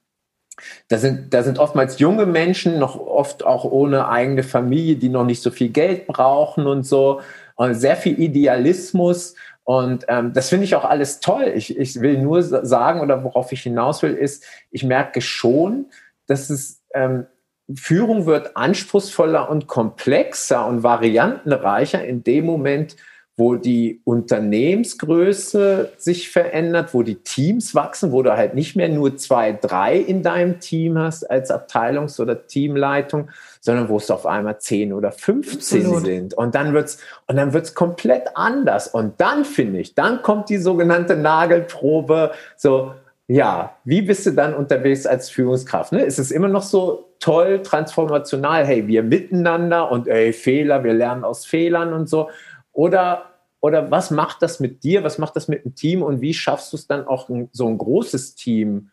da 0.87 0.97
sind, 0.97 1.33
da 1.33 1.43
sind 1.43 1.59
oftmals 1.59 1.99
junge 1.99 2.25
Menschen, 2.25 2.79
noch 2.79 2.97
oft 2.97 3.45
auch 3.45 3.65
ohne 3.65 4.07
eigene 4.07 4.43
Familie, 4.43 4.95
die 4.95 5.09
noch 5.09 5.25
nicht 5.25 5.41
so 5.41 5.51
viel 5.51 5.69
Geld 5.69 6.07
brauchen 6.07 6.65
und 6.65 6.83
so. 6.83 7.19
Und 7.55 7.75
sehr 7.75 7.95
viel 7.97 8.19
Idealismus. 8.19 9.35
Und 9.65 10.05
ähm, 10.07 10.31
das 10.31 10.49
finde 10.49 10.65
ich 10.65 10.75
auch 10.75 10.85
alles 10.85 11.19
toll. 11.19 11.51
Ich, 11.55 11.77
ich 11.77 11.99
will 11.99 12.19
nur 12.19 12.43
sagen, 12.43 13.01
oder 13.01 13.23
worauf 13.23 13.51
ich 13.51 13.61
hinaus 13.61 14.03
will, 14.03 14.13
ist, 14.13 14.45
ich 14.71 14.83
merke 14.83 15.21
schon, 15.21 15.87
dass 16.27 16.49
es 16.49 16.83
ähm, 16.93 17.25
Führung 17.73 18.27
wird 18.27 18.55
anspruchsvoller 18.55 19.49
und 19.49 19.65
komplexer 19.65 20.67
und 20.67 20.83
variantenreicher 20.83 22.05
in 22.05 22.23
dem 22.23 22.45
Moment, 22.45 22.95
wo 23.37 23.55
die 23.55 24.01
Unternehmensgröße 24.05 25.93
sich 25.97 26.29
verändert, 26.29 26.93
wo 26.93 27.01
die 27.01 27.15
Teams 27.15 27.75
wachsen, 27.75 28.11
wo 28.11 28.21
du 28.21 28.37
halt 28.37 28.53
nicht 28.53 28.75
mehr 28.75 28.87
nur 28.87 29.17
zwei, 29.17 29.51
drei 29.51 29.97
in 29.97 30.23
deinem 30.23 30.59
Team 30.59 30.97
hast 30.97 31.29
als 31.29 31.51
Abteilungs- 31.51 32.21
oder 32.21 32.47
Teamleitung, 32.47 33.29
sondern 33.65 33.89
wo 33.89 33.97
es 33.97 34.11
auf 34.11 34.27
einmal 34.27 34.59
zehn 34.59 34.93
oder 34.93 35.11
15 35.11 35.81
Absolut. 35.81 36.05
sind. 36.05 36.33
Und 36.35 36.53
dann 36.53 36.75
wird's, 36.75 36.99
und 37.25 37.35
dann 37.35 37.51
wird's 37.51 37.73
komplett 37.73 38.27
anders. 38.35 38.87
Und 38.87 39.19
dann 39.19 39.43
finde 39.43 39.79
ich, 39.79 39.95
dann 39.95 40.21
kommt 40.21 40.49
die 40.49 40.59
sogenannte 40.59 41.15
Nagelprobe, 41.15 42.31
so, 42.55 42.93
ja, 43.27 43.75
wie 43.83 44.03
bist 44.03 44.27
du 44.27 44.31
dann 44.33 44.53
unterwegs 44.53 45.07
als 45.07 45.31
Führungskraft? 45.31 45.93
Ne? 45.93 46.03
Ist 46.03 46.19
es 46.19 46.29
immer 46.29 46.47
noch 46.47 46.61
so 46.61 47.09
toll, 47.19 47.63
transformational, 47.63 48.67
hey, 48.67 48.85
wir 48.85 49.01
miteinander 49.01 49.91
und 49.91 50.07
ey, 50.07 50.31
Fehler, 50.31 50.83
wir 50.83 50.93
lernen 50.93 51.23
aus 51.23 51.43
Fehlern 51.47 51.91
und 51.91 52.07
so. 52.07 52.29
Oder, 52.71 53.31
oder 53.61 53.89
was 53.89 54.11
macht 54.11 54.43
das 54.43 54.59
mit 54.59 54.83
dir? 54.83 55.03
Was 55.03 55.17
macht 55.17 55.35
das 55.35 55.47
mit 55.47 55.65
dem 55.65 55.73
Team? 55.73 56.03
Und 56.03 56.21
wie 56.21 56.35
schaffst 56.35 56.71
du 56.71 56.77
es 56.77 56.85
dann 56.85 57.07
auch, 57.07 57.31
so 57.51 57.67
ein 57.67 57.79
großes 57.79 58.35
Team 58.35 58.91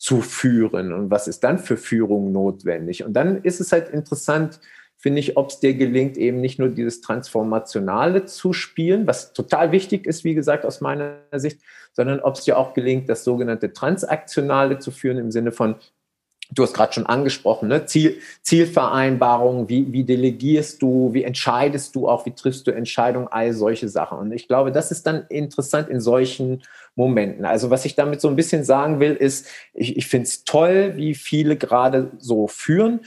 zu 0.00 0.22
führen? 0.22 0.92
Und 0.92 1.10
was 1.10 1.28
ist 1.28 1.44
dann 1.44 1.58
für 1.58 1.76
Führung 1.76 2.32
notwendig? 2.32 3.04
Und 3.04 3.12
dann 3.12 3.42
ist 3.42 3.60
es 3.60 3.70
halt 3.70 3.90
interessant, 3.90 4.58
finde 4.96 5.20
ich, 5.20 5.36
ob 5.36 5.50
es 5.50 5.60
dir 5.60 5.74
gelingt, 5.74 6.16
eben 6.16 6.40
nicht 6.40 6.58
nur 6.58 6.70
dieses 6.70 7.02
Transformationale 7.02 8.24
zu 8.24 8.52
spielen, 8.52 9.06
was 9.06 9.32
total 9.34 9.72
wichtig 9.72 10.06
ist, 10.06 10.24
wie 10.24 10.34
gesagt, 10.34 10.64
aus 10.64 10.80
meiner 10.80 11.18
Sicht, 11.34 11.60
sondern 11.92 12.20
ob 12.20 12.36
es 12.36 12.44
dir 12.44 12.58
auch 12.58 12.72
gelingt, 12.74 13.08
das 13.08 13.24
sogenannte 13.24 13.72
Transaktionale 13.72 14.78
zu 14.78 14.90
führen 14.90 15.18
im 15.18 15.30
Sinne 15.30 15.52
von, 15.52 15.76
du 16.52 16.62
hast 16.62 16.74
gerade 16.74 16.92
schon 16.92 17.06
angesprochen, 17.06 17.68
ne? 17.68 17.86
Ziel, 17.86 18.18
Zielvereinbarungen, 18.42 19.68
wie, 19.68 19.92
wie 19.92 20.04
delegierst 20.04 20.82
du, 20.82 21.12
wie 21.12 21.24
entscheidest 21.24 21.94
du 21.94 22.08
auch, 22.08 22.26
wie 22.26 22.32
triffst 22.32 22.66
du 22.66 22.70
Entscheidungen, 22.72 23.28
all 23.28 23.52
solche 23.52 23.88
Sachen. 23.88 24.18
Und 24.18 24.32
ich 24.32 24.48
glaube, 24.48 24.72
das 24.72 24.90
ist 24.90 25.06
dann 25.06 25.26
interessant 25.28 25.88
in 25.88 26.00
solchen 26.00 26.62
Momenten. 26.96 27.44
Also 27.44 27.70
was 27.70 27.84
ich 27.84 27.94
damit 27.94 28.20
so 28.20 28.28
ein 28.28 28.36
bisschen 28.36 28.64
sagen 28.64 29.00
will, 29.00 29.14
ist, 29.14 29.46
ich, 29.74 29.96
ich 29.96 30.06
finde 30.06 30.26
es 30.26 30.44
toll, 30.44 30.94
wie 30.96 31.14
viele 31.14 31.56
gerade 31.56 32.10
so 32.18 32.48
führen, 32.48 33.00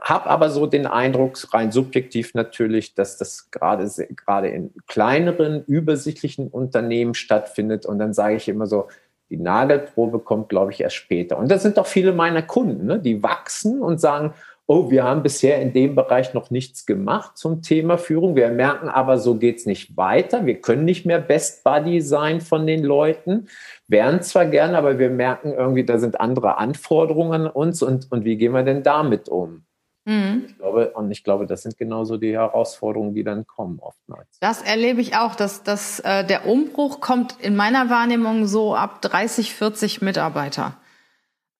habe 0.00 0.26
aber 0.30 0.50
so 0.50 0.66
den 0.66 0.86
Eindruck, 0.86 1.36
rein 1.52 1.70
subjektiv 1.70 2.34
natürlich, 2.34 2.94
dass 2.94 3.18
das 3.18 3.50
gerade 3.50 3.90
gerade 4.16 4.48
in 4.48 4.72
kleineren, 4.86 5.64
übersichtlichen 5.66 6.48
Unternehmen 6.48 7.14
stattfindet. 7.14 7.86
Und 7.86 7.98
dann 7.98 8.14
sage 8.14 8.36
ich 8.36 8.48
immer 8.48 8.66
so, 8.66 8.88
die 9.30 9.36
Nagelprobe 9.36 10.20
kommt, 10.20 10.48
glaube 10.48 10.72
ich, 10.72 10.80
erst 10.80 10.96
später. 10.96 11.38
Und 11.38 11.50
das 11.50 11.62
sind 11.62 11.78
auch 11.78 11.86
viele 11.86 12.12
meiner 12.12 12.42
Kunden, 12.42 12.86
ne? 12.86 12.98
die 12.98 13.22
wachsen 13.22 13.82
und 13.82 14.00
sagen, 14.00 14.34
oh, 14.66 14.90
wir 14.90 15.04
haben 15.04 15.22
bisher 15.22 15.60
in 15.60 15.72
dem 15.72 15.94
Bereich 15.94 16.34
noch 16.34 16.50
nichts 16.50 16.86
gemacht 16.86 17.36
zum 17.36 17.62
Thema 17.62 17.98
Führung. 17.98 18.34
Wir 18.34 18.48
merken 18.48 18.88
aber, 18.88 19.18
so 19.18 19.36
geht's 19.36 19.64
nicht 19.64 19.96
weiter. 19.96 20.44
Wir 20.44 20.60
können 20.60 20.84
nicht 20.84 21.06
mehr 21.06 21.20
Best 21.20 21.62
Buddy 21.62 22.00
sein 22.00 22.40
von 22.40 22.66
den 22.66 22.82
Leuten. 22.82 23.48
Wären 23.86 24.22
zwar 24.22 24.46
gerne, 24.46 24.76
aber 24.76 24.98
wir 24.98 25.10
merken 25.10 25.52
irgendwie, 25.52 25.84
da 25.84 25.98
sind 25.98 26.20
andere 26.20 26.58
Anforderungen 26.58 27.42
an 27.42 27.46
uns 27.46 27.82
und, 27.82 28.10
und 28.10 28.24
wie 28.24 28.36
gehen 28.36 28.52
wir 28.52 28.64
denn 28.64 28.82
damit 28.82 29.28
um? 29.28 29.64
Mhm. 30.06 30.44
Ich 30.46 30.56
glaube, 30.56 30.90
und 30.92 31.10
ich 31.10 31.24
glaube, 31.24 31.46
das 31.46 31.62
sind 31.62 31.76
genauso 31.76 32.16
die 32.16 32.32
Herausforderungen, 32.32 33.12
die 33.12 33.24
dann 33.24 33.44
kommen 33.44 33.80
oftmals. 33.80 34.38
Das 34.40 34.62
erlebe 34.62 35.00
ich 35.00 35.16
auch, 35.16 35.34
dass, 35.34 35.64
dass 35.64 35.98
äh, 36.00 36.24
der 36.24 36.46
Umbruch 36.46 37.00
kommt 37.00 37.36
in 37.40 37.56
meiner 37.56 37.90
Wahrnehmung 37.90 38.46
so 38.46 38.76
ab 38.76 39.02
30, 39.02 39.52
40 39.52 40.02
Mitarbeiter. 40.02 40.76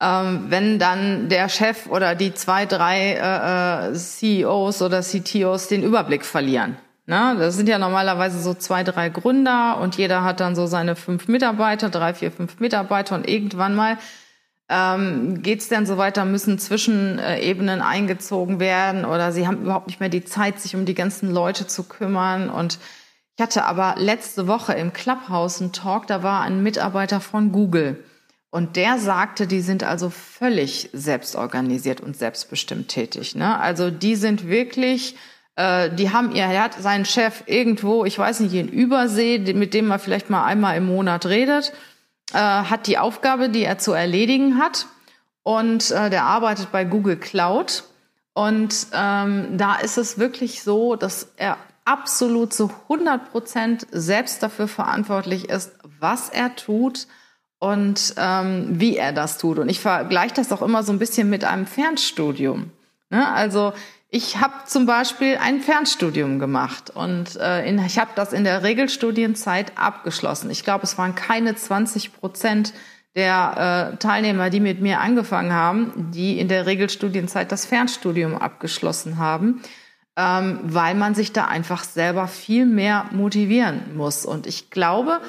Ähm, 0.01 0.47
wenn 0.49 0.79
dann 0.79 1.29
der 1.29 1.49
Chef 1.49 1.89
oder 1.91 2.15
die 2.15 2.35
zwei, 2.35 2.67
drei 2.67 3.15
äh, 3.15 3.89
äh 3.89 3.95
CEOs 3.95 4.81
oder 4.81 5.01
CTOs 5.01 5.67
den 5.67 5.83
Überblick 5.83 6.25
verlieren. 6.25 6.77
Ne? 7.07 7.35
Das 7.39 7.57
sind 7.57 7.69
ja 7.69 7.79
normalerweise 7.79 8.39
so 8.41 8.55
zwei, 8.55 8.85
drei 8.85 9.09
Gründer 9.09 9.79
und 9.81 9.97
jeder 9.97 10.23
hat 10.23 10.39
dann 10.39 10.55
so 10.55 10.67
seine 10.67 10.95
fünf 10.95 11.27
Mitarbeiter, 11.27 11.89
drei, 11.89 12.15
vier, 12.15 12.31
fünf 12.31 12.61
Mitarbeiter 12.61 13.17
und 13.17 13.29
irgendwann 13.29 13.75
mal 13.75 13.99
ähm, 14.69 15.43
Geht 15.43 15.61
es 15.61 15.69
denn 15.69 15.87
so 15.87 15.97
weiter? 15.97 16.25
Müssen 16.25 16.59
Zwischenebenen 16.59 17.81
eingezogen 17.83 18.59
werden 18.59 19.05
oder 19.05 19.33
sie 19.33 19.47
haben 19.47 19.63
überhaupt 19.63 19.87
nicht 19.87 20.01
mehr 20.01 20.09
die 20.09 20.25
Zeit, 20.25 20.61
sich 20.61 20.75
um 20.75 20.85
die 20.85 20.95
ganzen 20.95 21.31
Leute 21.31 21.67
zu 21.67 21.85
kümmern? 21.85 22.51
Und 22.51 22.79
ich 23.37 23.43
hatte 23.43 23.65
aber 23.65 23.95
letzte 23.99 24.49
Woche 24.49 24.73
im 24.75 24.93
Clubhouse 24.93 25.61
einen 25.61 25.73
Talk, 25.73 26.07
da 26.07 26.23
war 26.23 26.43
ein 26.43 26.63
Mitarbeiter 26.63 27.21
von 27.21 27.53
Google. 27.53 28.03
Und 28.51 28.77
der 28.77 28.99
sagte, 28.99 29.47
die 29.47 29.61
sind 29.61 29.85
also 29.85 30.09
völlig 30.09 30.89
selbstorganisiert 30.93 32.01
und 32.01 32.17
selbstbestimmt 32.17 32.89
tätig. 32.89 33.35
Ne? 33.35 33.61
Also 33.61 33.91
die 33.91 34.17
sind 34.17 34.49
wirklich, 34.49 35.15
äh, 35.57 35.91
die 35.91 36.11
haben 36.11 36.33
ihr, 36.33 36.45
er 36.45 36.65
hat 36.65 36.75
seinen 36.75 37.05
Chef 37.05 37.45
irgendwo, 37.47 38.05
ich 38.05 38.19
weiß 38.19 38.41
nicht, 38.41 38.55
in 38.55 38.69
Übersee, 38.69 39.39
mit 39.53 39.75
dem 39.75 39.91
er 39.91 39.99
vielleicht 39.99 40.31
mal 40.31 40.45
einmal 40.45 40.77
im 40.77 40.87
Monat 40.87 41.27
redet 41.27 41.73
äh, 42.33 42.39
hat 42.39 42.87
die 42.87 42.99
Aufgabe, 42.99 43.49
die 43.49 43.65
er 43.65 43.79
zu 43.79 43.93
erledigen 43.93 44.59
hat. 44.59 44.87
Und 45.43 45.91
äh, 45.91 46.11
der 46.11 46.25
arbeitet 46.25 46.73
bei 46.73 46.85
Google 46.85 47.17
Cloud. 47.17 47.85
Und 48.33 48.89
ähm, 48.93 49.57
da 49.57 49.77
ist 49.77 49.97
es 49.97 50.19
wirklich 50.19 50.63
so, 50.63 50.97
dass 50.97 51.29
er 51.37 51.57
absolut 51.85 52.53
zu 52.53 52.71
100 52.89 53.31
Prozent 53.31 53.87
selbst 53.93 54.43
dafür 54.43 54.69
verantwortlich 54.69 55.49
ist, 55.49 55.73
was 56.01 56.29
er 56.29 56.55
tut 56.57 57.07
und 57.59 58.15
ähm, 58.19 58.67
wie 58.71 58.97
er 58.97 59.13
das 59.13 59.39
tut. 59.39 59.59
Und 59.59 59.69
ich 59.69 59.81
vergleiche 59.81 60.35
das 60.35 60.53
auch 60.53 60.63
immer 60.63 60.83
so 60.83 60.93
ein 60.93 60.99
bisschen 60.99 61.31
mit 61.31 61.45
einem 61.45 61.67
Fernstudium. 61.67 62.71
Ne? 63.09 63.33
Also 63.33 63.73
ich 64.17 64.41
habe 64.41 64.55
zum 64.65 64.87
Beispiel 64.87 65.37
ein 65.37 65.61
Fernstudium 65.61 66.39
gemacht 66.39 66.89
und 66.89 67.37
äh, 67.37 67.69
in, 67.69 67.79
ich 67.85 67.99
habe 67.99 68.13
das 68.15 68.33
in 68.33 68.45
der 68.45 68.63
Regelstudienzeit 68.63 69.73
abgeschlossen. 69.77 70.49
Ich 70.49 70.65
glaube, 70.65 70.85
es 70.85 70.97
waren 70.97 71.15
keine 71.15 71.55
20 71.55 72.15
Prozent 72.15 72.73
der 73.15 73.93
äh, 73.93 73.97
Teilnehmer, 73.99 74.49
die 74.49 74.61
mit 74.61 74.81
mir 74.81 75.01
angefangen 75.01 75.53
haben, 75.53 76.11
die 76.15 76.41
in 76.41 76.49
der 76.49 76.65
Regelstudienzeit 76.65 77.53
das 77.53 77.67
Fernstudium 77.67 78.35
abgeschlossen 78.37 79.19
haben, 79.19 79.61
ähm, 80.17 80.61
weil 80.63 80.95
man 80.95 81.15
sich 81.15 81.35
da 81.35 81.45
einfach 81.45 81.85
selber 81.85 82.27
viel 82.27 82.65
mehr 82.65 83.05
motivieren 83.13 83.99
muss. 83.99 84.25
Und 84.25 84.47
ich 84.47 84.71
glaube, 84.71 85.21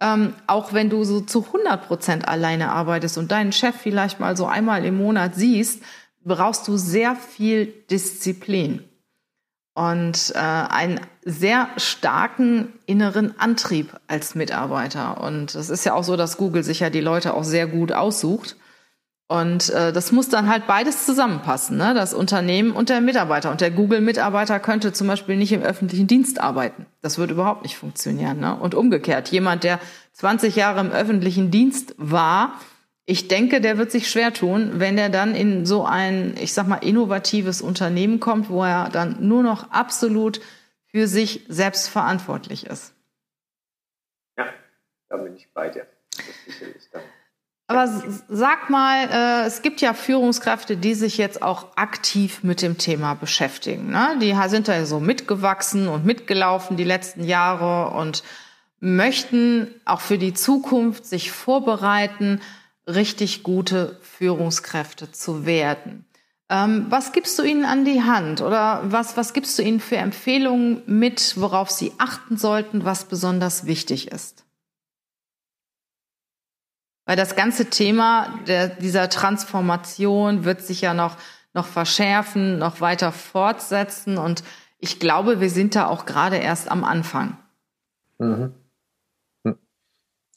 ähm, 0.00 0.34
auch 0.46 0.74
wenn 0.74 0.90
du 0.90 1.02
so 1.04 1.22
zu 1.22 1.46
100 1.46 1.86
Prozent 1.86 2.28
alleine 2.28 2.72
arbeitest 2.72 3.16
und 3.16 3.32
deinen 3.32 3.52
Chef 3.52 3.74
vielleicht 3.74 4.20
mal 4.20 4.36
so 4.36 4.44
einmal 4.44 4.84
im 4.84 4.98
Monat 4.98 5.34
siehst, 5.34 5.82
brauchst 6.24 6.66
du 6.68 6.76
sehr 6.76 7.16
viel 7.16 7.66
Disziplin 7.90 8.84
und 9.74 10.32
äh, 10.34 10.38
einen 10.38 11.00
sehr 11.24 11.68
starken 11.76 12.72
inneren 12.86 13.38
Antrieb 13.38 13.92
als 14.06 14.34
Mitarbeiter. 14.34 15.20
Und 15.20 15.54
es 15.54 15.68
ist 15.68 15.84
ja 15.84 15.94
auch 15.94 16.04
so, 16.04 16.16
dass 16.16 16.36
Google 16.36 16.62
sich 16.62 16.80
ja 16.80 16.90
die 16.90 17.00
Leute 17.00 17.34
auch 17.34 17.44
sehr 17.44 17.66
gut 17.66 17.92
aussucht. 17.92 18.56
Und 19.26 19.70
äh, 19.70 19.92
das 19.92 20.12
muss 20.12 20.28
dann 20.28 20.48
halt 20.48 20.66
beides 20.66 21.06
zusammenpassen, 21.06 21.78
ne? 21.78 21.94
das 21.94 22.12
Unternehmen 22.12 22.72
und 22.72 22.90
der 22.90 23.00
Mitarbeiter. 23.00 23.50
Und 23.50 23.62
der 23.62 23.70
Google-Mitarbeiter 23.70 24.60
könnte 24.60 24.92
zum 24.92 25.06
Beispiel 25.06 25.36
nicht 25.36 25.52
im 25.52 25.62
öffentlichen 25.62 26.06
Dienst 26.06 26.40
arbeiten. 26.40 26.86
Das 27.00 27.16
würde 27.16 27.32
überhaupt 27.32 27.62
nicht 27.62 27.76
funktionieren. 27.76 28.38
Ne? 28.38 28.54
Und 28.54 28.74
umgekehrt, 28.74 29.30
jemand, 29.30 29.64
der 29.64 29.80
20 30.12 30.54
Jahre 30.56 30.80
im 30.80 30.92
öffentlichen 30.92 31.50
Dienst 31.50 31.94
war, 31.96 32.60
ich 33.06 33.28
denke, 33.28 33.60
der 33.60 33.76
wird 33.76 33.90
sich 33.90 34.10
schwer 34.10 34.32
tun, 34.32 34.80
wenn 34.80 34.96
er 34.96 35.10
dann 35.10 35.34
in 35.34 35.66
so 35.66 35.84
ein, 35.84 36.36
ich 36.40 36.54
sag 36.54 36.66
mal, 36.66 36.76
innovatives 36.76 37.60
Unternehmen 37.60 38.18
kommt, 38.18 38.48
wo 38.48 38.64
er 38.64 38.88
dann 38.88 39.16
nur 39.26 39.42
noch 39.42 39.70
absolut 39.70 40.40
für 40.86 41.06
sich 41.06 41.44
selbst 41.48 41.88
verantwortlich 41.88 42.66
ist. 42.66 42.94
Ja, 44.38 44.46
da 45.08 45.16
bin 45.18 45.36
ich 45.36 45.52
bei 45.52 45.68
dir. 45.68 45.86
Aber 47.66 47.88
sag 48.28 48.68
mal, 48.68 49.08
äh, 49.10 49.46
es 49.46 49.62
gibt 49.62 49.80
ja 49.80 49.94
Führungskräfte, 49.94 50.76
die 50.76 50.94
sich 50.94 51.16
jetzt 51.16 51.42
auch 51.42 51.76
aktiv 51.76 52.42
mit 52.42 52.60
dem 52.60 52.76
Thema 52.76 53.14
beschäftigen. 53.14 53.90
Ne? 53.90 54.18
Die 54.20 54.34
sind 54.48 54.68
da 54.68 54.84
so 54.84 55.00
mitgewachsen 55.00 55.88
und 55.88 56.04
mitgelaufen 56.04 56.76
die 56.76 56.84
letzten 56.84 57.24
Jahre 57.24 57.96
und 57.96 58.22
möchten 58.80 59.74
auch 59.86 60.02
für 60.02 60.18
die 60.18 60.34
Zukunft 60.34 61.06
sich 61.06 61.32
vorbereiten 61.32 62.40
richtig 62.86 63.42
gute 63.42 63.98
Führungskräfte 64.02 65.10
zu 65.10 65.46
werden. 65.46 66.06
Ähm, 66.50 66.86
was 66.90 67.12
gibst 67.12 67.38
du 67.38 67.42
ihnen 67.42 67.64
an 67.64 67.84
die 67.84 68.02
Hand 68.02 68.42
oder 68.42 68.82
was, 68.84 69.16
was 69.16 69.32
gibst 69.32 69.58
du 69.58 69.62
ihnen 69.62 69.80
für 69.80 69.96
Empfehlungen 69.96 70.82
mit, 70.86 71.40
worauf 71.40 71.70
sie 71.70 71.92
achten 71.98 72.36
sollten, 72.36 72.84
was 72.84 73.06
besonders 73.06 73.66
wichtig 73.66 74.12
ist? 74.12 74.44
Weil 77.06 77.16
das 77.16 77.36
ganze 77.36 77.70
Thema 77.70 78.40
der, 78.46 78.68
dieser 78.68 79.08
Transformation 79.08 80.44
wird 80.44 80.62
sich 80.62 80.82
ja 80.82 80.94
noch, 80.94 81.16
noch 81.54 81.66
verschärfen, 81.66 82.58
noch 82.58 82.80
weiter 82.80 83.12
fortsetzen 83.12 84.18
und 84.18 84.44
ich 84.78 85.00
glaube, 85.00 85.40
wir 85.40 85.48
sind 85.48 85.74
da 85.74 85.86
auch 85.86 86.04
gerade 86.04 86.36
erst 86.36 86.70
am 86.70 86.84
Anfang. 86.84 87.38
Mhm. 88.18 88.52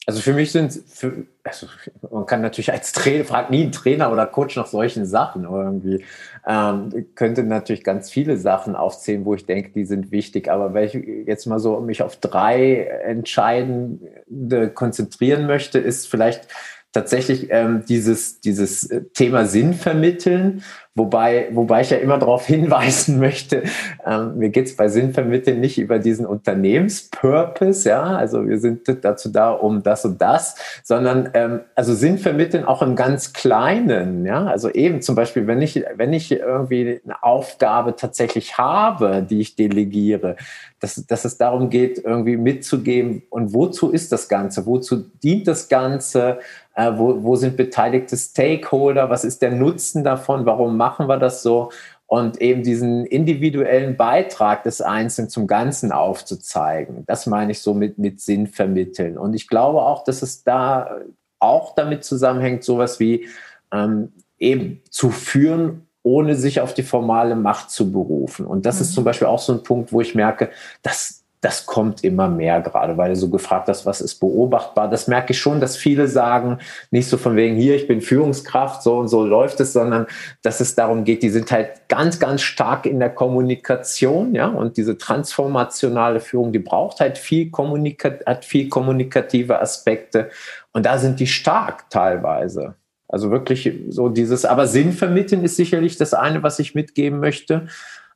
Also 0.08 0.22
für 0.22 0.32
mich 0.32 0.52
sind, 0.52 0.72
für, 0.86 1.26
also 1.44 1.66
man 2.10 2.24
kann 2.24 2.40
natürlich 2.40 2.72
als 2.72 2.92
Trainer, 2.92 3.26
fragt 3.26 3.50
nie 3.50 3.64
ein 3.64 3.72
Trainer 3.72 4.10
oder 4.10 4.24
Coach 4.24 4.56
nach 4.56 4.66
solchen 4.66 5.04
Sachen 5.04 5.44
irgendwie. 5.44 6.02
Ähm, 6.46 7.08
könnte 7.14 7.42
natürlich 7.42 7.84
ganz 7.84 8.10
viele 8.10 8.38
Sachen 8.38 8.74
aufzählen, 8.74 9.26
wo 9.26 9.34
ich 9.34 9.44
denke, 9.44 9.68
die 9.68 9.84
sind 9.84 10.10
wichtig. 10.10 10.50
Aber 10.50 10.72
wenn 10.72 10.84
ich 10.84 10.94
jetzt 11.26 11.44
mal 11.44 11.58
so 11.58 11.78
mich 11.80 12.02
auf 12.02 12.16
drei 12.16 12.86
entscheidende 13.04 14.70
konzentrieren 14.70 15.46
möchte, 15.46 15.78
ist 15.78 16.08
vielleicht 16.08 16.48
tatsächlich 16.98 17.46
ähm, 17.50 17.84
dieses, 17.88 18.40
dieses 18.40 18.90
äh, 18.90 19.02
Thema 19.14 19.46
Sinn 19.46 19.72
vermitteln, 19.74 20.64
wobei, 20.96 21.48
wobei 21.52 21.82
ich 21.82 21.90
ja 21.90 21.98
immer 21.98 22.18
darauf 22.18 22.44
hinweisen 22.54 23.20
möchte, 23.20 23.62
ähm, 24.04 24.36
mir 24.38 24.50
es 24.56 24.74
bei 24.74 24.88
Sinn 24.88 25.14
vermitteln 25.14 25.60
nicht 25.60 25.78
über 25.78 26.00
diesen 26.00 26.26
Unternehmenspurpose, 26.26 27.88
ja, 27.88 28.02
also 28.02 28.48
wir 28.48 28.58
sind 28.58 28.80
dazu 29.02 29.28
da, 29.28 29.52
um 29.52 29.84
das 29.84 30.04
und 30.04 30.20
das, 30.20 30.56
sondern 30.82 31.30
ähm, 31.34 31.60
also 31.76 31.94
Sinn 31.94 32.18
vermitteln 32.18 32.64
auch 32.64 32.82
im 32.82 32.96
ganz 32.96 33.32
Kleinen, 33.32 34.26
ja, 34.26 34.46
also 34.46 34.68
eben 34.68 35.00
zum 35.00 35.14
Beispiel, 35.14 35.46
wenn 35.46 35.62
ich, 35.62 35.84
wenn 35.94 36.12
ich 36.12 36.32
irgendwie 36.32 37.00
eine 37.04 37.22
Aufgabe 37.22 37.94
tatsächlich 37.94 38.58
habe, 38.58 39.24
die 39.28 39.38
ich 39.38 39.54
delegiere, 39.54 40.34
dass, 40.80 41.06
dass 41.06 41.24
es 41.24 41.38
darum 41.38 41.70
geht, 41.70 41.98
irgendwie 42.04 42.36
mitzugeben 42.36 43.22
und 43.30 43.54
wozu 43.54 43.90
ist 43.90 44.10
das 44.10 44.28
Ganze, 44.28 44.66
wozu 44.66 45.04
dient 45.22 45.46
das 45.46 45.68
Ganze, 45.68 46.38
äh, 46.78 46.96
wo, 46.96 47.24
wo 47.24 47.34
sind 47.34 47.56
beteiligte 47.56 48.16
Stakeholder, 48.16 49.10
was 49.10 49.24
ist 49.24 49.42
der 49.42 49.50
Nutzen 49.50 50.04
davon, 50.04 50.46
warum 50.46 50.76
machen 50.76 51.08
wir 51.08 51.16
das 51.16 51.42
so 51.42 51.72
und 52.06 52.40
eben 52.40 52.62
diesen 52.62 53.04
individuellen 53.04 53.96
Beitrag 53.96 54.62
des 54.62 54.80
Einzelnen 54.80 55.28
zum 55.28 55.48
Ganzen 55.48 55.90
aufzuzeigen. 55.90 57.04
Das 57.06 57.26
meine 57.26 57.50
ich 57.50 57.60
so 57.60 57.74
mit, 57.74 57.98
mit 57.98 58.20
Sinn 58.20 58.46
vermitteln. 58.46 59.18
Und 59.18 59.34
ich 59.34 59.48
glaube 59.48 59.82
auch, 59.82 60.04
dass 60.04 60.22
es 60.22 60.44
da 60.44 61.00
auch 61.40 61.74
damit 61.74 62.04
zusammenhängt, 62.04 62.62
sowas 62.62 63.00
wie 63.00 63.28
ähm, 63.72 64.12
eben 64.38 64.80
zu 64.88 65.10
führen, 65.10 65.88
ohne 66.04 66.36
sich 66.36 66.60
auf 66.60 66.74
die 66.74 66.84
formale 66.84 67.34
Macht 67.34 67.72
zu 67.72 67.90
berufen. 67.90 68.46
Und 68.46 68.66
das 68.66 68.76
mhm. 68.76 68.82
ist 68.82 68.94
zum 68.94 69.02
Beispiel 69.02 69.26
auch 69.26 69.40
so 69.40 69.52
ein 69.52 69.64
Punkt, 69.64 69.92
wo 69.92 70.00
ich 70.00 70.14
merke, 70.14 70.50
dass 70.82 71.24
das 71.40 71.66
kommt 71.66 72.02
immer 72.02 72.28
mehr 72.28 72.60
gerade, 72.60 72.96
weil 72.96 73.10
du 73.10 73.16
so 73.16 73.28
gefragt 73.28 73.68
hast, 73.68 73.86
was 73.86 74.00
ist 74.00 74.16
beobachtbar. 74.16 74.90
Das 74.90 75.06
merke 75.06 75.32
ich 75.32 75.38
schon, 75.38 75.60
dass 75.60 75.76
viele 75.76 76.08
sagen, 76.08 76.58
nicht 76.90 77.08
so 77.08 77.16
von 77.16 77.36
wegen 77.36 77.56
hier, 77.56 77.76
ich 77.76 77.86
bin 77.86 78.00
Führungskraft, 78.00 78.82
so 78.82 78.98
und 78.98 79.08
so 79.08 79.24
läuft 79.24 79.60
es, 79.60 79.72
sondern 79.72 80.06
dass 80.42 80.60
es 80.60 80.74
darum 80.74 81.04
geht, 81.04 81.22
die 81.22 81.30
sind 81.30 81.50
halt 81.52 81.88
ganz, 81.88 82.18
ganz 82.18 82.42
stark 82.42 82.86
in 82.86 82.98
der 82.98 83.10
Kommunikation, 83.10 84.34
ja, 84.34 84.46
und 84.46 84.76
diese 84.76 84.98
transformationale 84.98 86.20
Führung, 86.20 86.52
die 86.52 86.58
braucht 86.58 87.00
halt 87.00 87.18
viel 87.18 87.50
Kommunika 87.50 88.10
hat 88.26 88.44
viel 88.44 88.68
kommunikative 88.68 89.60
Aspekte 89.60 90.30
und 90.72 90.86
da 90.86 90.98
sind 90.98 91.20
die 91.20 91.26
stark 91.26 91.88
teilweise. 91.90 92.74
Also 93.08 93.30
wirklich 93.30 93.72
so 93.88 94.08
dieses, 94.08 94.44
aber 94.44 94.66
Sinn 94.66 94.92
vermitteln 94.92 95.42
ist 95.44 95.56
sicherlich 95.56 95.96
das 95.96 96.14
eine, 96.14 96.42
was 96.42 96.58
ich 96.58 96.74
mitgeben 96.74 97.20
möchte. 97.20 97.68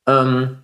Ähm, 0.06 0.58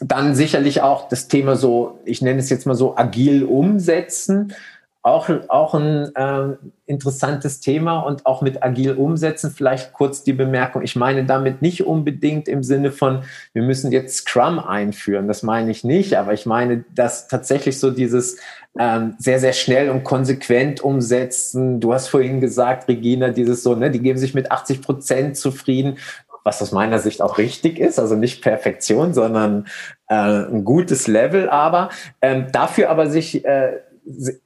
dann 0.00 0.34
sicherlich 0.34 0.82
auch 0.82 1.08
das 1.08 1.28
Thema 1.28 1.56
so, 1.56 1.98
ich 2.04 2.22
nenne 2.22 2.40
es 2.40 2.50
jetzt 2.50 2.66
mal 2.66 2.74
so 2.74 2.96
agil 2.96 3.44
umsetzen. 3.44 4.54
Auch, 5.02 5.30
auch 5.48 5.72
ein 5.72 6.14
äh, 6.14 6.56
interessantes 6.84 7.60
Thema 7.60 8.00
und 8.00 8.26
auch 8.26 8.42
mit 8.42 8.62
agil 8.62 8.92
umsetzen. 8.92 9.50
Vielleicht 9.50 9.94
kurz 9.94 10.24
die 10.24 10.34
Bemerkung. 10.34 10.82
Ich 10.82 10.94
meine 10.94 11.24
damit 11.24 11.62
nicht 11.62 11.86
unbedingt 11.86 12.48
im 12.48 12.62
Sinne 12.62 12.92
von, 12.92 13.22
wir 13.54 13.62
müssen 13.62 13.92
jetzt 13.92 14.18
Scrum 14.18 14.58
einführen. 14.58 15.26
Das 15.26 15.42
meine 15.42 15.70
ich 15.70 15.84
nicht. 15.84 16.18
Aber 16.18 16.34
ich 16.34 16.44
meine, 16.44 16.84
dass 16.94 17.28
tatsächlich 17.28 17.78
so 17.78 17.90
dieses 17.90 18.36
ähm, 18.78 19.14
sehr, 19.18 19.40
sehr 19.40 19.54
schnell 19.54 19.88
und 19.88 20.04
konsequent 20.04 20.82
umsetzen. 20.82 21.80
Du 21.80 21.94
hast 21.94 22.08
vorhin 22.08 22.42
gesagt, 22.42 22.86
Regina, 22.86 23.30
dieses 23.30 23.62
so, 23.62 23.74
ne, 23.74 23.90
die 23.90 24.00
geben 24.00 24.18
sich 24.18 24.34
mit 24.34 24.52
80 24.52 24.82
Prozent 24.82 25.36
zufrieden 25.38 25.96
was 26.44 26.62
aus 26.62 26.72
meiner 26.72 26.98
Sicht 26.98 27.22
auch 27.22 27.38
richtig 27.38 27.78
ist, 27.78 27.98
also 27.98 28.16
nicht 28.16 28.42
Perfektion, 28.42 29.14
sondern 29.14 29.66
äh, 30.08 30.14
ein 30.14 30.64
gutes 30.64 31.06
Level, 31.06 31.48
aber 31.48 31.90
ähm, 32.22 32.46
dafür 32.52 32.90
aber 32.90 33.08
sich 33.08 33.44
äh, 33.44 33.80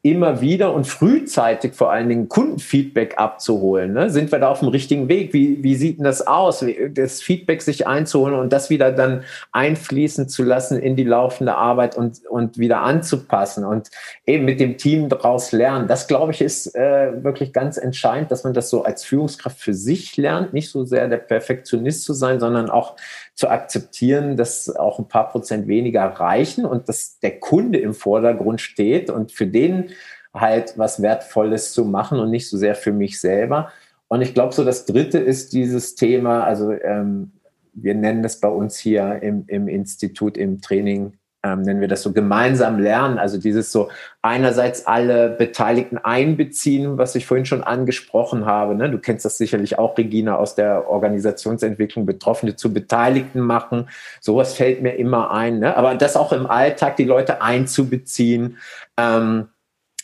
immer 0.03 0.41
wieder 0.41 0.73
und 0.73 0.87
frühzeitig 0.87 1.75
vor 1.75 1.91
allen 1.91 2.09
Dingen 2.09 2.29
Kundenfeedback 2.29 3.19
abzuholen. 3.19 3.93
Ne? 3.93 4.11
Sind 4.11 4.33
wir 4.33 4.39
da 4.39 4.51
auf 4.51 4.61
dem 4.61 4.69
richtigen 4.69 5.09
Weg? 5.09 5.33
Wie, 5.33 5.63
wie 5.63 5.75
sieht 5.75 5.99
denn 5.99 6.05
das 6.05 6.27
aus? 6.27 6.65
Das 6.95 7.23
Feedback 7.23 7.63
sich 7.63 7.87
einzuholen 7.87 8.35
und 8.35 8.53
das 8.53 8.71
wieder 8.71 8.93
dann 8.93 9.23
einfließen 9.53 10.29
zu 10.29 10.43
lassen 10.43 10.79
in 10.79 10.97
die 10.97 11.05
laufende 11.05 11.55
Arbeit 11.55 11.97
und, 11.97 12.27
und 12.27 12.59
wieder 12.59 12.83
anzupassen 12.83 13.65
und 13.65 13.91
eben 14.27 14.45
mit 14.45 14.61
dem 14.61 14.79
Team 14.79 15.09
daraus 15.09 15.53
lernen. 15.53 15.89
Das, 15.89 16.07
glaube 16.07 16.33
ich, 16.33 16.41
ist 16.41 16.75
äh, 16.75 17.23
wirklich 17.23 17.53
ganz 17.53 17.77
entscheidend, 17.77 18.31
dass 18.31 18.45
man 18.45 18.55
das 18.55 18.71
so 18.71 18.85
als 18.85 19.05
Führungskraft 19.05 19.59
für 19.59 19.75
sich 19.75 20.17
lernt, 20.17 20.53
nicht 20.53 20.71
so 20.71 20.85
sehr 20.85 21.09
der 21.09 21.19
Perfektionist 21.19 22.05
zu 22.05 22.13
sein, 22.13 22.41
sondern 22.41 22.71
auch 22.71 22.97
zu 23.35 23.49
akzeptieren, 23.49 24.37
dass 24.37 24.75
auch 24.75 24.99
ein 24.99 25.09
paar 25.09 25.29
Prozent 25.29 25.67
weniger 25.67 26.05
reichen 26.05 26.65
und 26.65 26.89
dass 26.89 27.19
der 27.19 27.41
Kunde 27.41 27.79
im 27.79 27.95
Vordergrund 27.95 28.61
steht 28.61 29.11
und 29.11 29.33
für 29.33 29.47
den 29.47 29.91
halt 30.33 30.75
was 30.77 31.03
Wertvolles 31.03 31.73
zu 31.73 31.85
machen 31.85 32.19
und 32.19 32.31
nicht 32.31 32.49
so 32.49 32.57
sehr 32.57 32.75
für 32.75 32.93
mich 32.93 33.21
selber. 33.21 33.71
Und 34.09 34.23
ich 34.23 34.35
glaube, 34.35 34.55
so 34.55 34.65
das 34.65 34.87
Dritte 34.87 35.19
ist 35.19 35.53
dieses 35.53 35.95
Thema, 35.95 36.45
also 36.45 36.73
ähm, 36.73 37.33
wir 37.73 37.95
nennen 37.95 38.23
das 38.23 38.41
bei 38.41 38.49
uns 38.49 38.79
hier 38.79 39.21
im, 39.23 39.45
im 39.49 39.69
Institut, 39.69 40.37
im 40.37 40.61
Training 40.61 41.15
ähm, 41.45 41.61
nennen 41.63 41.81
wir 41.81 41.89
das 41.89 42.03
so, 42.03 42.13
gemeinsam 42.13 42.79
lernen. 42.79 43.19
Also 43.19 43.39
dieses 43.39 43.71
so 43.71 43.91
einerseits 44.23 44.87
alle 44.87 45.29
Beteiligten 45.29 45.99
einbeziehen, 45.99 46.97
was 46.97 47.15
ich 47.15 47.27
vorhin 47.27 47.45
schon 47.45 47.63
angesprochen 47.63 48.47
habe. 48.47 48.75
Ne? 48.75 48.91
Du 48.91 48.99
kennst 48.99 49.27
das 49.27 49.37
sicherlich 49.37 49.79
auch, 49.79 49.97
Regina, 49.99 50.37
aus 50.37 50.55
der 50.55 50.89
Organisationsentwicklung, 50.89 52.07
Betroffene 52.07 52.57
zu 52.57 52.73
Beteiligten 52.73 53.41
machen. 53.41 53.91
Sowas 54.21 54.55
fällt 54.55 54.83
mir 54.83 54.97
immer 54.97 55.31
ein. 55.31 55.59
Ne? 55.59 55.77
Aber 55.77 55.95
das 55.95 56.17
auch 56.17 56.33
im 56.33 56.47
Alltag, 56.47 56.97
die 56.97 57.05
Leute 57.05 57.43
einzubeziehen. 57.43 58.57
Ähm, 58.97 59.49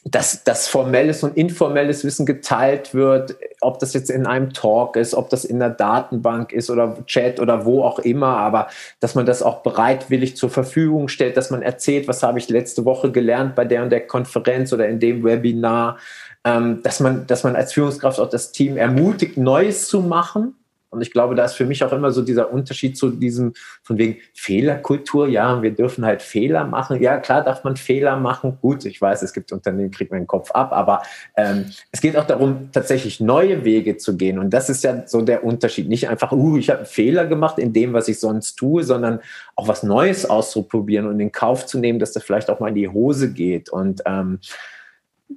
dass, 0.04 0.44
dass 0.44 0.66
formelles 0.66 1.22
und 1.22 1.36
informelles 1.36 2.04
Wissen 2.04 2.24
geteilt 2.24 2.94
wird, 2.94 3.36
ob 3.60 3.78
das 3.80 3.92
jetzt 3.92 4.10
in 4.10 4.26
einem 4.26 4.52
Talk 4.54 4.96
ist, 4.96 5.14
ob 5.14 5.28
das 5.28 5.44
in 5.44 5.58
der 5.58 5.70
Datenbank 5.70 6.52
ist 6.52 6.70
oder 6.70 6.96
Chat 7.04 7.38
oder 7.38 7.66
wo 7.66 7.84
auch 7.84 7.98
immer, 7.98 8.38
aber 8.38 8.68
dass 9.00 9.14
man 9.14 9.26
das 9.26 9.42
auch 9.42 9.62
bereitwillig 9.62 10.36
zur 10.36 10.48
Verfügung 10.48 11.08
stellt, 11.08 11.36
dass 11.36 11.50
man 11.50 11.60
erzählt, 11.60 12.08
was 12.08 12.22
habe 12.22 12.38
ich 12.38 12.48
letzte 12.48 12.86
Woche 12.86 13.12
gelernt 13.12 13.54
bei 13.54 13.66
der 13.66 13.82
und 13.82 13.90
der 13.90 14.06
Konferenz 14.06 14.72
oder 14.72 14.88
in 14.88 15.00
dem 15.00 15.22
Webinar, 15.22 15.98
ähm, 16.44 16.82
dass 16.82 17.00
man, 17.00 17.26
dass 17.26 17.44
man 17.44 17.54
als 17.54 17.74
Führungskraft 17.74 18.20
auch 18.20 18.30
das 18.30 18.52
Team 18.52 18.78
ermutigt, 18.78 19.36
Neues 19.36 19.86
zu 19.86 20.00
machen 20.00 20.54
und 20.90 21.02
ich 21.02 21.12
glaube, 21.12 21.36
da 21.36 21.44
ist 21.44 21.54
für 21.54 21.66
mich 21.66 21.84
auch 21.84 21.92
immer 21.92 22.10
so 22.10 22.20
dieser 22.20 22.52
Unterschied 22.52 22.98
zu 22.98 23.10
diesem, 23.10 23.52
von 23.82 23.96
wegen 23.96 24.16
Fehlerkultur. 24.34 25.28
Ja, 25.28 25.62
wir 25.62 25.70
dürfen 25.70 26.04
halt 26.04 26.20
Fehler 26.20 26.64
machen. 26.64 27.00
Ja, 27.00 27.18
klar 27.18 27.44
darf 27.44 27.62
man 27.62 27.76
Fehler 27.76 28.16
machen. 28.16 28.58
Gut, 28.60 28.84
ich 28.84 29.00
weiß, 29.00 29.22
es 29.22 29.32
gibt 29.32 29.52
Unternehmen, 29.52 29.92
kriegt 29.92 30.10
man 30.10 30.22
den 30.22 30.26
Kopf 30.26 30.50
ab. 30.50 30.72
Aber 30.72 31.02
ähm, 31.36 31.66
es 31.92 32.00
geht 32.00 32.16
auch 32.16 32.26
darum, 32.26 32.72
tatsächlich 32.72 33.20
neue 33.20 33.64
Wege 33.64 33.98
zu 33.98 34.16
gehen. 34.16 34.40
Und 34.40 34.50
das 34.50 34.68
ist 34.68 34.82
ja 34.82 35.06
so 35.06 35.22
der 35.22 35.44
Unterschied. 35.44 35.88
Nicht 35.88 36.08
einfach, 36.08 36.32
uh, 36.32 36.56
ich 36.56 36.70
habe 36.70 36.80
einen 36.80 36.88
Fehler 36.88 37.26
gemacht 37.26 37.60
in 37.60 37.72
dem, 37.72 37.92
was 37.92 38.08
ich 38.08 38.18
sonst 38.18 38.56
tue, 38.56 38.82
sondern 38.82 39.20
auch 39.54 39.68
was 39.68 39.84
Neues 39.84 40.28
auszuprobieren 40.28 41.06
und 41.06 41.20
in 41.20 41.30
Kauf 41.30 41.66
zu 41.66 41.78
nehmen, 41.78 42.00
dass 42.00 42.12
das 42.12 42.24
vielleicht 42.24 42.50
auch 42.50 42.58
mal 42.58 42.68
in 42.68 42.74
die 42.74 42.88
Hose 42.88 43.32
geht. 43.32 43.68
Und 43.68 44.02
ähm, 44.06 44.40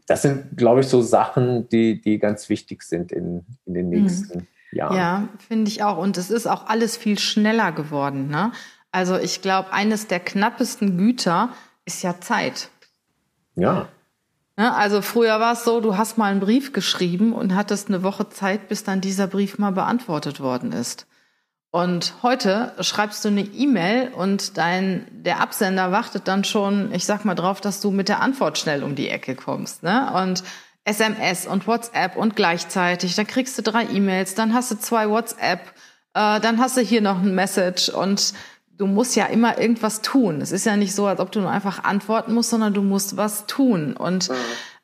das 0.07 0.23
sind, 0.23 0.57
glaube 0.57 0.79
ich, 0.79 0.87
so 0.87 1.03
Sachen, 1.03 1.69
die, 1.69 2.01
die 2.01 2.17
ganz 2.17 2.49
wichtig 2.49 2.81
sind 2.81 3.11
in, 3.11 3.45
in 3.67 3.75
den 3.75 3.89
mhm. 3.89 4.01
nächsten 4.01 4.39
mhm. 4.39 4.47
Jahren. 4.73 4.97
Ja, 4.97 5.27
finde 5.47 5.69
ich 5.69 5.83
auch. 5.83 5.97
Und 5.97 6.17
es 6.17 6.29
ist 6.29 6.47
auch 6.47 6.67
alles 6.67 6.97
viel 6.97 7.19
schneller 7.19 7.71
geworden. 7.71 8.27
Ne? 8.27 8.51
Also 8.91 9.17
ich 9.17 9.41
glaube, 9.41 9.73
eines 9.73 10.07
der 10.07 10.19
knappesten 10.19 10.97
Güter 10.97 11.49
ist 11.85 12.03
ja 12.03 12.19
Zeit. 12.19 12.69
Ja. 13.55 13.87
Ne? 14.57 14.75
Also 14.75 15.01
früher 15.01 15.39
war 15.39 15.53
es 15.53 15.63
so, 15.63 15.81
du 15.81 15.97
hast 15.97 16.17
mal 16.17 16.31
einen 16.31 16.39
Brief 16.39 16.73
geschrieben 16.73 17.33
und 17.33 17.55
hattest 17.55 17.87
eine 17.87 18.03
Woche 18.03 18.29
Zeit, 18.29 18.67
bis 18.67 18.83
dann 18.83 19.01
dieser 19.01 19.27
Brief 19.27 19.57
mal 19.57 19.71
beantwortet 19.71 20.39
worden 20.39 20.71
ist. 20.71 21.07
Und 21.71 22.13
heute 22.21 22.71
schreibst 22.81 23.25
du 23.25 23.29
eine 23.29 23.41
E-Mail 23.41 24.11
und 24.15 24.59
dein, 24.59 25.07
der 25.09 25.39
Absender 25.39 25.91
wartet 25.91 26.27
dann 26.27 26.43
schon, 26.43 26.93
ich 26.93 27.03
sag 27.03 27.25
mal 27.25 27.33
drauf, 27.33 27.61
dass 27.61 27.81
du 27.81 27.89
mit 27.89 28.09
der 28.09 28.21
Antwort 28.21 28.59
schnell 28.59 28.83
um 28.83 28.93
die 28.93 29.09
Ecke 29.09 29.33
kommst. 29.33 29.81
Ne? 29.81 30.13
Und 30.13 30.43
SMS 30.85 31.47
und 31.47 31.67
WhatsApp 31.67 32.15
und 32.15 32.35
gleichzeitig. 32.35 33.15
Dann 33.15 33.27
kriegst 33.27 33.57
du 33.57 33.61
drei 33.61 33.85
E-Mails, 33.85 34.35
dann 34.35 34.53
hast 34.53 34.71
du 34.71 34.79
zwei 34.79 35.09
WhatsApp, 35.09 35.59
äh, 36.13 36.39
dann 36.39 36.59
hast 36.59 36.77
du 36.77 36.81
hier 36.81 37.01
noch 37.01 37.21
ein 37.21 37.33
Message 37.33 37.89
und 37.89 38.33
du 38.77 38.87
musst 38.87 39.15
ja 39.15 39.25
immer 39.25 39.59
irgendwas 39.59 40.01
tun. 40.01 40.41
Es 40.41 40.51
ist 40.51 40.65
ja 40.65 40.75
nicht 40.75 40.93
so, 40.93 41.05
als 41.05 41.19
ob 41.19 41.31
du 41.31 41.39
nur 41.39 41.51
einfach 41.51 41.83
antworten 41.83 42.33
musst, 42.33 42.49
sondern 42.49 42.73
du 42.73 42.81
musst 42.81 43.17
was 43.17 43.45
tun. 43.45 43.95
Und 43.95 44.29
mhm. 44.29 44.35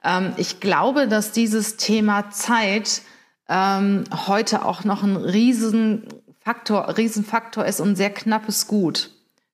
ähm, 0.03 0.33
ich 0.37 0.59
glaube, 0.59 1.07
dass 1.07 1.31
dieses 1.31 1.75
Thema 1.75 2.29
Zeit 2.29 3.01
ähm, 3.49 4.05
heute 4.27 4.63
auch 4.63 4.83
noch 4.83 5.03
ein 5.03 5.17
Riesenfaktor, 5.17 6.97
Riesenfaktor 6.97 7.65
ist 7.65 7.81
und 7.81 7.95
sehr 7.95 8.11
knappes 8.11 8.67
Gut 8.67 9.11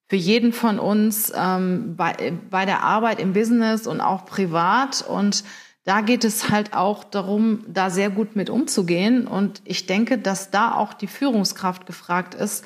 für 0.08 0.16
jeden 0.16 0.54
von 0.54 0.80
uns 0.80 1.32
ähm, 1.36 1.96
bei, 1.96 2.34
bei 2.50 2.66
der 2.66 2.84
Arbeit 2.84 3.20
im 3.20 3.34
Business 3.34 3.88
und 3.88 4.02
auch 4.02 4.26
privat 4.26 5.04
und 5.08 5.44
da 5.86 6.02
geht 6.02 6.24
es 6.24 6.50
halt 6.50 6.74
auch 6.74 7.04
darum, 7.04 7.64
da 7.68 7.90
sehr 7.90 8.10
gut 8.10 8.36
mit 8.36 8.50
umzugehen. 8.50 9.28
Und 9.28 9.62
ich 9.66 9.86
denke, 9.86 10.18
dass 10.18 10.50
da 10.50 10.74
auch 10.74 10.94
die 10.94 11.08
Führungskraft 11.08 11.86
gefragt 11.86 12.34
ist, 12.34 12.66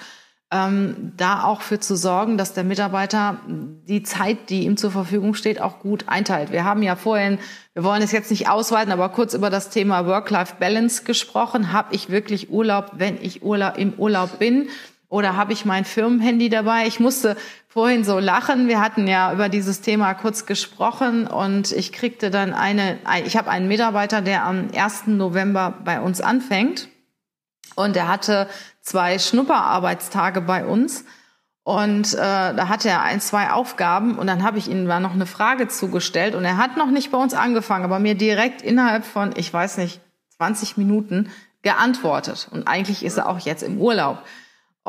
ähm, 0.51 1.11
da 1.15 1.43
auch 1.43 1.61
für 1.61 1.79
zu 1.79 1.95
sorgen, 1.95 2.37
dass 2.37 2.53
der 2.53 2.63
Mitarbeiter 2.63 3.39
die 3.45 4.01
Zeit, 4.03 4.49
die 4.49 4.63
ihm 4.63 4.77
zur 4.77 4.89
Verfügung 4.89 5.35
steht, 5.35 5.61
auch 5.61 5.79
gut 5.79 6.05
einteilt. 6.07 6.51
Wir 6.51 6.63
haben 6.63 6.81
ja 6.81 6.95
vorhin, 6.95 7.37
wir 7.73 7.83
wollen 7.83 8.01
es 8.01 8.11
jetzt 8.11 8.31
nicht 8.31 8.49
ausweiten, 8.49 8.91
aber 8.91 9.09
kurz 9.09 9.33
über 9.33 9.49
das 9.49 9.69
Thema 9.69 10.07
Work-Life-Balance 10.07 11.03
gesprochen. 11.03 11.71
Habe 11.71 11.93
ich 11.93 12.09
wirklich 12.09 12.49
Urlaub, 12.49 12.93
wenn 12.95 13.21
ich 13.21 13.43
Urlaub, 13.43 13.77
im 13.77 13.93
Urlaub 13.93 14.39
bin? 14.39 14.69
Oder 15.09 15.35
habe 15.35 15.53
ich 15.53 15.65
mein 15.65 15.85
Firmenhandy 15.85 16.49
dabei? 16.49 16.85
Ich 16.85 16.99
musste 16.99 17.35
vorhin 17.67 18.03
so 18.03 18.19
lachen. 18.19 18.67
Wir 18.67 18.79
hatten 18.79 19.07
ja 19.07 19.33
über 19.33 19.49
dieses 19.49 19.81
Thema 19.81 20.13
kurz 20.13 20.45
gesprochen 20.45 21.25
und 21.25 21.71
ich 21.71 21.91
kriegte 21.91 22.29
dann 22.29 22.53
eine, 22.53 22.99
ich 23.25 23.35
habe 23.35 23.49
einen 23.49 23.67
Mitarbeiter, 23.67 24.21
der 24.21 24.45
am 24.45 24.69
1. 24.73 25.07
November 25.07 25.73
bei 25.83 25.99
uns 25.99 26.21
anfängt 26.21 26.89
und 27.75 27.95
der 27.95 28.07
hatte 28.07 28.47
zwei 28.81 29.17
Schnupperarbeitstage 29.17 30.41
bei 30.41 30.65
uns. 30.65 31.05
Und 31.63 32.13
äh, 32.13 32.17
da 32.17 32.67
hatte 32.67 32.89
er 32.89 33.03
ein, 33.03 33.21
zwei 33.21 33.51
Aufgaben 33.51 34.17
und 34.17 34.27
dann 34.27 34.43
habe 34.43 34.57
ich 34.57 34.69
ihm 34.69 34.85
mal 34.85 34.99
noch 34.99 35.13
eine 35.13 35.27
Frage 35.27 35.67
zugestellt 35.67 36.33
und 36.33 36.43
er 36.43 36.57
hat 36.57 36.77
noch 36.77 36.89
nicht 36.89 37.11
bei 37.11 37.17
uns 37.17 37.33
angefangen, 37.33 37.85
aber 37.85 37.99
mir 37.99 38.15
direkt 38.15 38.61
innerhalb 38.61 39.05
von, 39.05 39.33
ich 39.35 39.53
weiß 39.53 39.77
nicht, 39.77 40.01
20 40.37 40.77
Minuten 40.77 41.29
geantwortet. 41.61 42.47
Und 42.51 42.67
eigentlich 42.67 43.05
ist 43.05 43.17
er 43.17 43.29
auch 43.29 43.39
jetzt 43.39 43.61
im 43.61 43.79
Urlaub. 43.79 44.23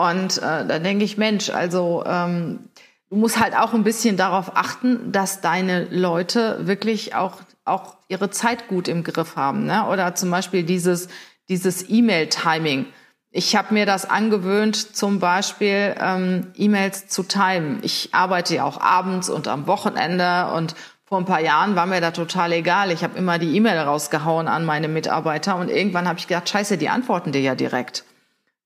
Und 0.01 0.39
äh, 0.39 0.65
da 0.67 0.79
denke 0.79 1.05
ich, 1.05 1.19
Mensch, 1.19 1.51
also 1.51 2.03
ähm, 2.07 2.71
du 3.11 3.17
musst 3.17 3.39
halt 3.39 3.55
auch 3.55 3.75
ein 3.75 3.85
bisschen 3.85 4.17
darauf 4.17 4.57
achten, 4.57 5.13
dass 5.13 5.43
deine 5.43 5.85
Leute 5.91 6.67
wirklich 6.67 7.15
auch, 7.15 7.43
auch 7.67 7.97
ihre 8.09 8.31
Zeit 8.31 8.67
gut 8.69 8.89
im 8.89 9.05
Griff 9.05 9.37
haben. 9.37 9.67
Ne? 9.67 9.87
Oder 9.89 10.15
zum 10.15 10.31
Beispiel 10.31 10.63
dieses, 10.63 11.09
dieses 11.51 11.91
E-Mail-Timing. 11.91 12.87
Ich 13.31 13.55
habe 13.57 13.75
mir 13.75 13.85
das 13.85 14.09
angewöhnt, 14.09 14.97
zum 14.97 15.19
Beispiel 15.19 15.95
ähm, 16.01 16.47
E-Mails 16.57 17.09
zu 17.09 17.23
timen. 17.23 17.81
Ich 17.83 18.09
arbeite 18.13 18.55
ja 18.55 18.65
auch 18.65 18.81
abends 18.81 19.29
und 19.29 19.49
am 19.49 19.67
Wochenende 19.67 20.51
und 20.55 20.75
vor 21.05 21.19
ein 21.19 21.27
paar 21.27 21.43
Jahren 21.43 21.77
war 21.77 21.85
mir 21.85 22.01
da 22.01 22.11
total 22.11 22.53
egal. 22.53 22.91
Ich 22.91 23.05
habe 23.05 23.19
immer 23.19 23.39
die 23.39 23.55
E-Mail 23.55 23.79
rausgehauen 23.81 24.49
an 24.49 24.65
meine 24.65 24.89
Mitarbeiter 24.89 25.57
und 25.57 25.69
irgendwann 25.69 26.09
habe 26.09 26.19
ich 26.19 26.27
gedacht, 26.27 26.49
scheiße, 26.49 26.79
die 26.79 26.89
antworten 26.89 27.33
dir 27.33 27.43
ja 27.43 27.55
direkt. 27.55 28.05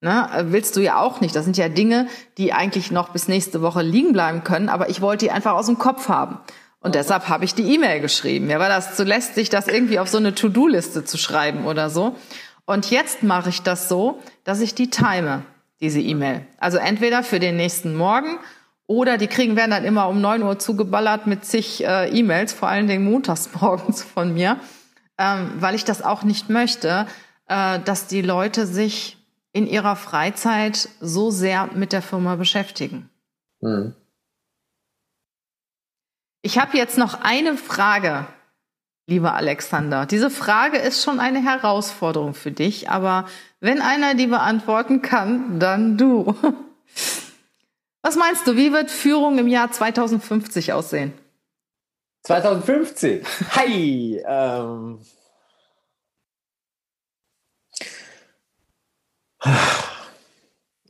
Ne, 0.05 0.29
willst 0.51 0.75
du 0.75 0.81
ja 0.81 0.99
auch 0.99 1.19
nicht. 1.19 1.35
Das 1.35 1.45
sind 1.45 1.57
ja 1.57 1.67
Dinge, 1.67 2.05
die 2.37 2.53
eigentlich 2.53 2.91
noch 2.91 3.09
bis 3.09 3.27
nächste 3.27 3.63
Woche 3.63 3.81
liegen 3.81 4.13
bleiben 4.13 4.43
können, 4.43 4.69
aber 4.69 4.87
ich 4.87 5.01
wollte 5.01 5.25
die 5.25 5.31
einfach 5.31 5.53
aus 5.53 5.65
dem 5.65 5.79
Kopf 5.79 6.09
haben. 6.09 6.37
Und 6.79 6.93
deshalb 6.93 7.27
habe 7.27 7.43
ich 7.43 7.55
die 7.55 7.73
E-Mail 7.73 8.01
geschrieben. 8.01 8.47
Ja, 8.47 8.59
weil 8.59 8.69
das 8.69 8.95
zu 8.95 9.03
lästig, 9.03 9.49
das 9.49 9.67
irgendwie 9.67 9.97
auf 9.97 10.07
so 10.07 10.19
eine 10.19 10.35
To-Do-Liste 10.35 11.05
zu 11.05 11.17
schreiben 11.17 11.65
oder 11.65 11.89
so. 11.89 12.15
Und 12.67 12.91
jetzt 12.91 13.23
mache 13.23 13.49
ich 13.49 13.63
das 13.63 13.89
so, 13.89 14.19
dass 14.43 14.61
ich 14.61 14.75
die 14.75 14.91
time, 14.91 15.41
diese 15.81 16.01
E-Mail. 16.01 16.45
Also 16.59 16.77
entweder 16.77 17.23
für 17.23 17.39
den 17.39 17.55
nächsten 17.55 17.95
Morgen 17.95 18.37
oder 18.85 19.17
die 19.17 19.25
kriegen 19.25 19.55
werden 19.55 19.71
dann 19.71 19.85
immer 19.85 20.07
um 20.07 20.21
neun 20.21 20.43
Uhr 20.43 20.59
zugeballert 20.59 21.25
mit 21.25 21.45
zig 21.45 21.83
äh, 21.83 22.15
E-Mails, 22.15 22.53
vor 22.53 22.67
allen 22.67 22.85
Dingen 22.85 23.05
montags 23.05 23.49
morgens 23.59 24.03
von 24.03 24.35
mir, 24.35 24.59
ähm, 25.17 25.53
weil 25.57 25.73
ich 25.73 25.83
das 25.83 26.03
auch 26.03 26.21
nicht 26.21 26.51
möchte, 26.51 27.07
äh, 27.47 27.79
dass 27.79 28.05
die 28.05 28.21
Leute 28.21 28.67
sich 28.67 29.17
in 29.55 29.67
ihrer 29.67 29.95
Freizeit 29.95 30.89
so 30.99 31.31
sehr 31.31 31.69
mit 31.73 31.93
der 31.93 32.01
Firma 32.01 32.35
beschäftigen. 32.35 33.09
Mhm. 33.61 33.95
Ich 36.41 36.59
habe 36.59 36.77
jetzt 36.77 36.97
noch 36.97 37.21
eine 37.21 37.55
Frage, 37.55 38.27
lieber 39.07 39.33
Alexander. 39.33 40.05
Diese 40.05 40.29
Frage 40.29 40.77
ist 40.77 41.01
schon 41.01 41.21
eine 41.21 41.41
Herausforderung 41.41 42.33
für 42.33 42.51
dich, 42.51 42.89
aber 42.89 43.29
wenn 43.61 43.81
einer 43.81 44.13
die 44.13 44.27
beantworten 44.27 45.01
kann, 45.01 45.57
dann 45.57 45.97
du. 45.97 46.35
Was 48.01 48.17
meinst 48.17 48.45
du, 48.47 48.57
wie 48.57 48.73
wird 48.73 48.91
Führung 48.91 49.37
im 49.37 49.47
Jahr 49.47 49.71
2050 49.71 50.73
aussehen? 50.73 51.13
2050? 52.23 53.25
Hi! 53.55 54.21
Ähm, 54.27 54.99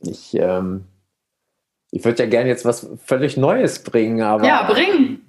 Ich, 0.00 0.34
ähm, 0.34 0.84
ich 1.90 2.04
würde 2.04 2.22
ja 2.24 2.28
gerne 2.28 2.48
jetzt 2.48 2.64
was 2.64 2.88
völlig 3.04 3.36
Neues 3.36 3.82
bringen, 3.82 4.20
aber. 4.22 4.46
Ja, 4.46 4.70
bringen! 4.70 5.22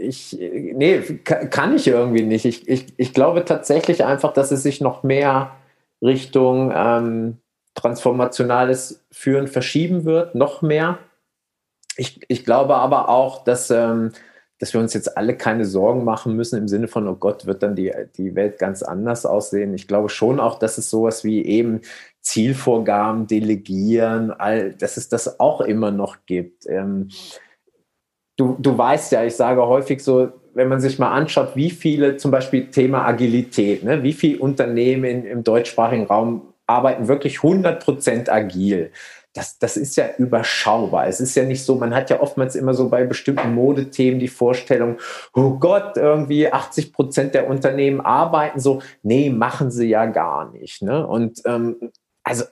Ich, 0.00 0.36
nee, 0.38 1.00
kann 1.22 1.76
ich 1.76 1.86
irgendwie 1.86 2.24
nicht. 2.24 2.44
Ich, 2.44 2.68
ich, 2.68 2.86
ich 2.96 3.14
glaube 3.14 3.44
tatsächlich 3.44 4.04
einfach, 4.04 4.32
dass 4.32 4.50
es 4.50 4.64
sich 4.64 4.80
noch 4.80 5.04
mehr 5.04 5.52
Richtung 6.02 6.72
ähm, 6.74 7.36
transformationales 7.74 9.04
Führen 9.12 9.46
verschieben 9.46 10.04
wird, 10.04 10.34
noch 10.34 10.62
mehr. 10.62 10.98
Ich, 11.96 12.20
ich 12.26 12.44
glaube 12.44 12.74
aber 12.74 13.08
auch, 13.08 13.44
dass 13.44 13.70
ähm, 13.70 14.10
dass 14.58 14.74
wir 14.74 14.80
uns 14.80 14.92
jetzt 14.92 15.16
alle 15.16 15.36
keine 15.36 15.64
Sorgen 15.64 16.04
machen 16.04 16.34
müssen 16.34 16.58
im 16.58 16.68
Sinne 16.68 16.88
von, 16.88 17.06
oh 17.06 17.14
Gott, 17.14 17.46
wird 17.46 17.62
dann 17.62 17.76
die, 17.76 17.92
die 18.16 18.34
Welt 18.34 18.58
ganz 18.58 18.82
anders 18.82 19.24
aussehen. 19.24 19.72
Ich 19.74 19.86
glaube 19.86 20.08
schon 20.08 20.40
auch, 20.40 20.58
dass 20.58 20.78
es 20.78 20.90
sowas 20.90 21.22
wie 21.22 21.44
eben 21.44 21.80
Zielvorgaben, 22.28 23.26
Delegieren, 23.26 24.30
all, 24.30 24.74
dass 24.74 24.98
es 24.98 25.08
das 25.08 25.40
auch 25.40 25.62
immer 25.62 25.90
noch 25.90 26.26
gibt. 26.26 26.66
Ähm, 26.66 27.08
du, 28.36 28.54
du 28.58 28.76
weißt 28.76 29.12
ja, 29.12 29.24
ich 29.24 29.34
sage 29.34 29.66
häufig 29.66 30.04
so, 30.04 30.28
wenn 30.52 30.68
man 30.68 30.80
sich 30.80 30.98
mal 30.98 31.10
anschaut, 31.10 31.56
wie 31.56 31.70
viele, 31.70 32.18
zum 32.18 32.30
Beispiel 32.30 32.66
Thema 32.66 33.06
Agilität, 33.06 33.82
ne, 33.82 34.02
wie 34.02 34.12
viele 34.12 34.40
Unternehmen 34.40 35.04
in, 35.04 35.24
im 35.24 35.42
deutschsprachigen 35.42 36.04
Raum 36.04 36.52
arbeiten 36.66 37.08
wirklich 37.08 37.38
100% 37.38 38.28
agil. 38.28 38.92
Das, 39.32 39.58
das 39.58 39.78
ist 39.78 39.96
ja 39.96 40.10
überschaubar. 40.18 41.06
Es 41.06 41.20
ist 41.20 41.34
ja 41.34 41.44
nicht 41.44 41.64
so, 41.64 41.76
man 41.76 41.94
hat 41.94 42.10
ja 42.10 42.20
oftmals 42.20 42.56
immer 42.56 42.74
so 42.74 42.90
bei 42.90 43.04
bestimmten 43.04 43.54
Modethemen 43.54 44.20
die 44.20 44.28
Vorstellung, 44.28 44.98
oh 45.32 45.52
Gott, 45.58 45.96
irgendwie 45.96 46.52
80 46.52 46.92
Prozent 46.92 47.34
der 47.34 47.48
Unternehmen 47.48 48.02
arbeiten 48.02 48.60
so. 48.60 48.82
Nee, 49.02 49.30
machen 49.30 49.70
sie 49.70 49.88
ja 49.88 50.04
gar 50.06 50.50
nicht. 50.50 50.82
Ne? 50.82 51.06
Und 51.06 51.40
ähm, 51.46 51.76
also 52.28 52.44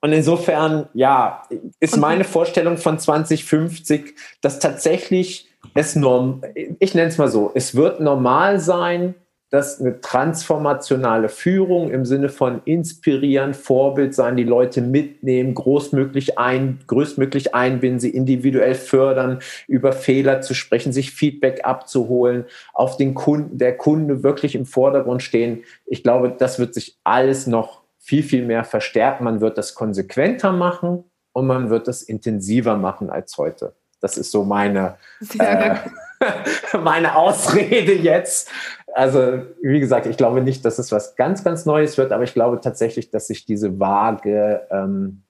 und 0.00 0.12
insofern, 0.12 0.88
ja, 0.94 1.42
ist 1.80 1.96
meine 1.96 2.22
Vorstellung 2.24 2.76
von 2.76 2.98
2050, 2.98 4.14
dass 4.40 4.60
tatsächlich 4.60 5.48
es 5.74 5.96
norm, 5.96 6.42
ich 6.78 6.94
nenne 6.94 7.08
es 7.08 7.18
mal 7.18 7.28
so, 7.28 7.50
es 7.54 7.74
wird 7.74 7.98
normal 7.98 8.60
sein, 8.60 9.16
dass 9.50 9.80
eine 9.80 10.00
transformationale 10.00 11.30
Führung 11.30 11.90
im 11.90 12.04
Sinne 12.04 12.28
von 12.28 12.60
inspirieren, 12.66 13.54
Vorbild 13.54 14.14
sein, 14.14 14.36
die 14.36 14.44
Leute 14.44 14.82
mitnehmen, 14.82 15.54
großmöglich 15.54 16.38
ein, 16.38 16.80
größtmöglich 16.86 17.54
einbinden, 17.54 17.98
sie 17.98 18.10
individuell 18.10 18.74
fördern, 18.74 19.38
über 19.66 19.92
Fehler 19.92 20.42
zu 20.42 20.52
sprechen, 20.52 20.92
sich 20.92 21.12
Feedback 21.12 21.64
abzuholen, 21.64 22.44
auf 22.74 22.98
den 22.98 23.14
Kunden, 23.14 23.56
der 23.56 23.76
Kunde 23.76 24.22
wirklich 24.22 24.54
im 24.54 24.66
Vordergrund 24.66 25.22
stehen. 25.22 25.64
Ich 25.86 26.02
glaube, 26.02 26.34
das 26.38 26.58
wird 26.58 26.74
sich 26.74 26.98
alles 27.02 27.46
noch 27.46 27.87
viel, 28.08 28.22
viel 28.22 28.46
mehr 28.46 28.64
verstärken. 28.64 29.24
Man 29.24 29.42
wird 29.42 29.58
das 29.58 29.74
konsequenter 29.74 30.50
machen 30.50 31.04
und 31.32 31.46
man 31.46 31.68
wird 31.68 31.88
das 31.88 32.02
intensiver 32.02 32.78
machen 32.78 33.10
als 33.10 33.36
heute. 33.36 33.74
Das 34.00 34.16
ist 34.16 34.30
so 34.30 34.44
meine, 34.44 34.96
äh, 35.38 35.74
meine 36.82 37.16
Ausrede 37.16 37.92
jetzt. 37.92 38.50
Also, 38.94 39.42
wie 39.60 39.78
gesagt, 39.78 40.06
ich 40.06 40.16
glaube 40.16 40.40
nicht, 40.40 40.64
dass 40.64 40.78
es 40.78 40.90
was 40.90 41.16
ganz, 41.16 41.44
ganz 41.44 41.66
Neues 41.66 41.98
wird, 41.98 42.12
aber 42.12 42.24
ich 42.24 42.32
glaube 42.32 42.62
tatsächlich, 42.62 43.10
dass 43.10 43.26
sich 43.26 43.44
diese 43.44 43.78
Waage, 43.78 44.66
ähm, 44.70 45.24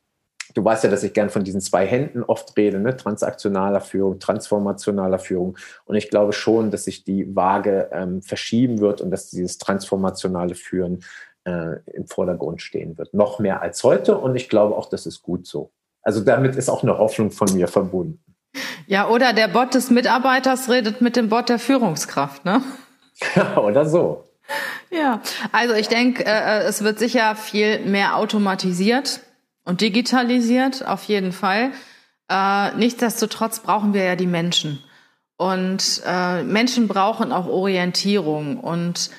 du 0.55 0.65
weißt 0.65 0.85
ja, 0.85 0.91
dass 0.91 1.03
ich 1.03 1.13
gern 1.13 1.31
von 1.31 1.43
diesen 1.43 1.61
zwei 1.61 1.85
Händen 1.85 2.23
oft 2.23 2.57
rede, 2.57 2.79
ne? 2.79 2.97
transaktionaler 2.97 3.81
Führung, 3.81 4.21
transformationaler 4.21 5.19
Führung. 5.19 5.59
Und 5.85 5.97
ich 5.97 6.11
glaube 6.11 6.33
schon, 6.33 6.71
dass 6.71 6.85
sich 6.85 7.03
die 7.03 7.35
Waage 7.35 7.91
ähm, 7.91 8.23
verschieben 8.23 8.79
wird 8.79 9.01
und 9.01 9.11
dass 9.11 9.31
dieses 9.31 9.59
transformationale 9.59 10.55
Führen 10.55 11.01
äh, 11.49 11.91
im 11.93 12.07
Vordergrund 12.07 12.61
stehen 12.63 12.99
wird. 12.99 13.15
Noch 13.15 13.39
mehr 13.39 13.63
als 13.63 13.83
heute. 13.85 14.19
Und 14.19 14.37
ich 14.37 14.49
glaube 14.49 14.77
auch, 14.77 14.89
das 14.89 15.07
ist 15.07 15.23
gut 15.23 15.47
so. 15.47 15.71
Also 16.03 16.21
damit 16.21 16.57
ist 16.57 16.69
auch 16.69 16.83
eine 16.83 16.99
Hoffnung 16.99 17.31
von 17.31 17.53
mir 17.55 17.69
verbunden. 17.69 18.23
Ja, 18.87 19.09
oder 19.09 19.33
der 19.33 19.49
Bot 19.49 19.75
des 19.75 19.91
Mitarbeiters 19.91 20.71
redet 20.71 21.01
mit 21.01 21.17
dem 21.17 21.29
Bot 21.29 21.49
der 21.49 21.59
Führungskraft, 21.59 22.45
ne? 22.45 22.63
oder 23.57 23.85
so. 23.85 24.25
Ja, 24.91 25.21
also 25.53 25.75
ich 25.75 25.89
denke, 25.89 26.25
äh, 26.25 26.63
es 26.63 26.83
wird 26.83 26.99
sicher 26.99 27.37
viel 27.37 27.81
mehr 27.81 28.17
automatisiert 28.17 29.21
und 29.65 29.83
digitalisiert, 29.83 30.87
auf 30.87 31.05
jeden 31.05 31.33
Fall. 31.33 31.73
Äh, 32.31 32.75
nichtsdestotrotz 32.77 33.61
brauchen 33.61 33.93
wir 33.93 34.05
ja 34.05 34.17
die 34.17 34.27
Menschen. 34.27 34.83
Und 35.37 36.03
äh, 36.07 36.43
Menschen 36.43 36.89
brauchen 36.89 37.33
auch 37.33 37.47
Orientierung 37.47 38.59
und 38.59 39.11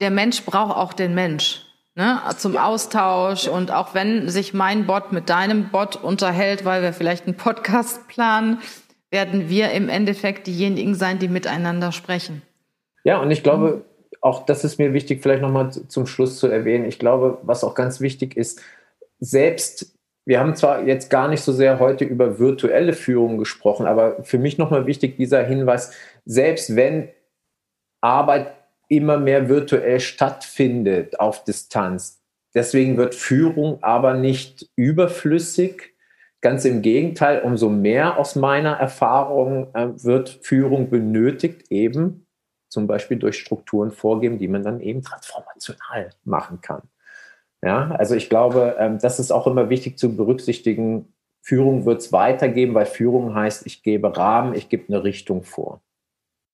der 0.00 0.10
Mensch 0.10 0.44
braucht 0.44 0.76
auch 0.76 0.92
den 0.92 1.14
Mensch 1.14 1.66
ne, 1.96 2.20
zum 2.36 2.56
Austausch. 2.56 3.48
Und 3.48 3.72
auch 3.72 3.94
wenn 3.94 4.28
sich 4.28 4.54
mein 4.54 4.86
Bot 4.86 5.12
mit 5.12 5.28
deinem 5.28 5.70
Bot 5.70 5.96
unterhält, 5.96 6.64
weil 6.64 6.82
wir 6.82 6.92
vielleicht 6.92 7.26
einen 7.26 7.36
Podcast 7.36 8.06
planen, 8.08 8.58
werden 9.10 9.48
wir 9.48 9.72
im 9.72 9.88
Endeffekt 9.88 10.46
diejenigen 10.46 10.94
sein, 10.94 11.18
die 11.18 11.28
miteinander 11.28 11.92
sprechen. 11.92 12.42
Ja, 13.04 13.20
und 13.20 13.30
ich 13.30 13.42
glaube, 13.42 13.84
auch 14.20 14.44
das 14.44 14.64
ist 14.64 14.78
mir 14.78 14.92
wichtig, 14.92 15.22
vielleicht 15.22 15.42
nochmal 15.42 15.70
zum 15.70 16.06
Schluss 16.06 16.38
zu 16.38 16.48
erwähnen. 16.48 16.84
Ich 16.84 16.98
glaube, 16.98 17.38
was 17.42 17.64
auch 17.64 17.74
ganz 17.74 18.00
wichtig 18.00 18.36
ist, 18.36 18.60
selbst 19.18 19.96
wir 20.26 20.40
haben 20.40 20.56
zwar 20.56 20.82
jetzt 20.82 21.08
gar 21.08 21.28
nicht 21.28 21.42
so 21.42 21.52
sehr 21.52 21.78
heute 21.78 22.04
über 22.04 22.40
virtuelle 22.40 22.92
Führung 22.94 23.38
gesprochen, 23.38 23.86
aber 23.86 24.24
für 24.24 24.38
mich 24.38 24.58
nochmal 24.58 24.86
wichtig 24.86 25.16
dieser 25.16 25.44
Hinweis, 25.44 25.92
selbst 26.24 26.74
wenn 26.74 27.08
Arbeit 28.00 28.55
immer 28.88 29.18
mehr 29.18 29.48
virtuell 29.48 30.00
stattfindet 30.00 31.18
auf 31.20 31.44
Distanz. 31.44 32.22
Deswegen 32.54 32.96
wird 32.96 33.14
Führung 33.14 33.82
aber 33.82 34.14
nicht 34.14 34.70
überflüssig. 34.76 35.94
Ganz 36.40 36.64
im 36.64 36.82
Gegenteil, 36.82 37.42
umso 37.42 37.68
mehr 37.68 38.18
aus 38.18 38.36
meiner 38.36 38.72
Erfahrung 38.72 39.74
äh, 39.74 39.88
wird 40.02 40.40
Führung 40.42 40.90
benötigt, 40.90 41.70
eben 41.70 42.26
zum 42.68 42.86
Beispiel 42.86 43.18
durch 43.18 43.38
Strukturen 43.38 43.90
vorgeben, 43.90 44.38
die 44.38 44.48
man 44.48 44.62
dann 44.62 44.80
eben 44.80 45.02
transformational 45.02 46.10
machen 46.24 46.60
kann. 46.60 46.82
Ja, 47.62 47.90
also 47.92 48.14
ich 48.14 48.28
glaube, 48.28 48.76
ähm, 48.78 48.98
das 49.00 49.18
ist 49.18 49.30
auch 49.30 49.46
immer 49.46 49.70
wichtig 49.70 49.98
zu 49.98 50.16
berücksichtigen. 50.16 51.12
Führung 51.42 51.86
wird 51.86 52.00
es 52.00 52.12
weitergeben, 52.12 52.74
weil 52.74 52.86
Führung 52.86 53.34
heißt, 53.34 53.66
ich 53.66 53.82
gebe 53.82 54.16
Rahmen, 54.16 54.54
ich 54.54 54.68
gebe 54.68 54.88
eine 54.88 55.04
Richtung 55.04 55.42
vor. 55.42 55.80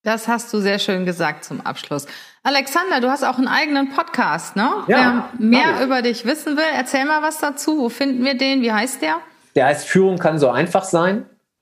Das 0.04 0.26
hast 0.26 0.52
du 0.52 0.58
sehr 0.58 0.80
schön 0.80 1.06
gesagt 1.06 1.44
zum 1.44 1.60
Abschluss. 1.60 2.06
Alexander, 2.42 3.00
du 3.00 3.08
hast 3.08 3.22
auch 3.22 3.38
einen 3.38 3.46
eigenen 3.46 3.90
Podcast, 3.90 4.56
ne? 4.56 4.68
Ja, 4.88 5.30
Wer 5.38 5.48
mehr 5.48 5.84
über 5.84 6.02
dich 6.02 6.24
wissen 6.24 6.56
will, 6.56 6.64
erzähl 6.76 7.04
mal 7.04 7.22
was 7.22 7.38
dazu. 7.38 7.78
Wo 7.78 7.88
finden 7.88 8.24
wir 8.24 8.36
den? 8.36 8.62
Wie 8.62 8.72
heißt 8.72 9.00
der? 9.00 9.18
Der 9.54 9.66
heißt 9.66 9.86
Führung 9.86 10.18
kann 10.18 10.40
so 10.40 10.50
einfach 10.50 10.82
sein. 10.82 11.18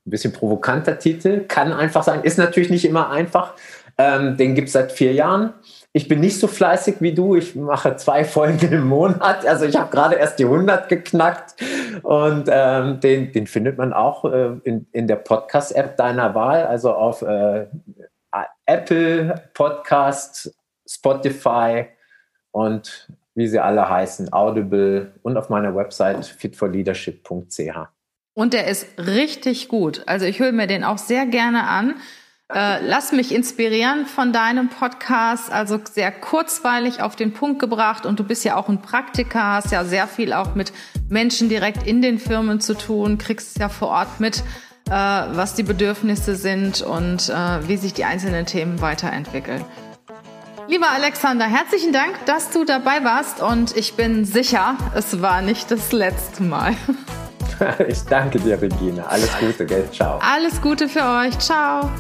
Ein 0.07 0.11
bisschen 0.11 0.33
provokanter 0.33 0.99
Titel. 0.99 1.45
Kann 1.49 1.75
einfach 1.75 2.03
sein. 2.03 2.23
Ist 2.23 2.39
natürlich 2.39 2.71
nicht 2.71 2.87
immer 2.87 3.11
einfach. 3.11 3.57
Ähm, 3.99 4.39
den 4.39 4.55
gibt's 4.55 4.73
seit 4.73 4.93
vier 4.93 5.13
Jahren. 5.13 5.53
Ich 5.93 6.09
bin 6.09 6.21
nicht 6.21 6.41
so 6.41 6.47
fleißig 6.47 6.97
wie 7.01 7.13
du. 7.13 7.37
Ich 7.37 7.55
mache 7.57 7.97
zwei 7.97 8.25
Folgen 8.25 8.73
im 8.73 8.87
Monat. 8.87 9.45
Also 9.45 9.67
ich 9.67 9.77
habe 9.77 9.91
gerade 9.91 10.15
erst 10.15 10.39
die 10.39 10.45
100 10.45 10.89
geknackt. 10.89 11.57
Und 12.03 12.49
ähm, 12.51 13.01
den, 13.01 13.33
den 13.33 13.47
findet 13.47 13.77
man 13.77 13.93
auch 13.93 14.25
äh, 14.25 14.53
in, 14.65 14.87
in 14.93 15.07
der 15.09 15.17
Podcast-App 15.17 15.99
deiner 15.99 16.35
Wahl, 16.35 16.65
also 16.65 16.93
auf 16.95 17.21
äh, 17.21 17.67
Apple 18.71 19.35
Podcast, 19.53 20.55
Spotify 20.87 21.87
und 22.53 23.09
wie 23.35 23.49
sie 23.49 23.59
alle 23.59 23.89
heißen, 23.89 24.33
Audible 24.33 25.13
und 25.23 25.37
auf 25.37 25.49
meiner 25.49 25.75
Website 25.75 26.25
fitforleadership.ch. 26.25 27.89
Und 28.35 28.53
der 28.53 28.69
ist 28.69 28.87
richtig 28.97 29.67
gut. 29.67 30.05
Also 30.07 30.25
ich 30.27 30.39
höre 30.39 30.53
mir 30.53 30.69
den 30.69 30.85
auch 30.85 30.99
sehr 30.99 31.27
gerne 31.27 31.67
an. 31.67 31.97
Äh, 32.49 32.85
lass 32.87 33.11
mich 33.11 33.35
inspirieren 33.35 34.07
von 34.07 34.33
deinem 34.33 34.69
Podcast. 34.69 35.51
Also 35.51 35.81
sehr 35.91 36.13
kurzweilig 36.13 37.03
auf 37.03 37.17
den 37.17 37.33
Punkt 37.33 37.59
gebracht. 37.59 38.07
Und 38.07 38.21
du 38.21 38.25
bist 38.25 38.45
ja 38.45 38.55
auch 38.55 38.69
ein 38.69 38.83
Praktiker, 38.83 39.55
hast 39.55 39.73
ja 39.73 39.85
sehr 39.85 40.07
viel 40.07 40.33
auch 40.33 40.55
mit 40.55 40.73
Menschen 41.09 41.49
direkt 41.49 41.89
in 41.89 42.03
den 42.03 42.21
Firmen 42.21 42.61
zu 42.61 42.75
tun, 42.75 43.19
kriegst 43.19 43.57
es 43.57 43.61
ja 43.61 43.69
vor 43.69 43.89
Ort 43.89 44.21
mit, 44.21 44.45
was 44.91 45.55
die 45.55 45.63
Bedürfnisse 45.63 46.37
sind 46.37 46.83
und 46.83 47.29
äh, 47.29 47.69
wie 47.69 47.77
sich 47.77 47.95
die 47.95 48.05
einzelnen 48.05 48.47
Themen 48.47 48.81
weiterentwickeln. 48.81 49.65
Lieber 50.69 50.91
Alexander, 50.91 51.47
herzlichen 51.47 51.93
Dank, 51.93 52.15
dass 52.27 52.51
du 52.51 52.65
dabei 52.65 53.03
warst 53.03 53.43
und 53.43 53.77
ich 53.77 53.95
bin 53.95 54.25
sicher, 54.25 54.77
es 54.95 55.21
war 55.21 55.43
nicht 55.43 55.71
das 55.71 55.93
letzte 55.93 56.43
Mal. 56.43 56.75
Ich 57.87 58.05
danke 58.05 58.41
dir, 58.41 58.59
Regina. 58.63 59.05
Alles 59.05 59.37
Gute, 59.39 59.67
gell? 59.67 59.87
Ciao. 59.93 60.19
Alles 60.23 60.63
Gute 60.63 60.89
für 60.89 61.05
euch. 61.05 61.39
Ciao. 61.39 61.91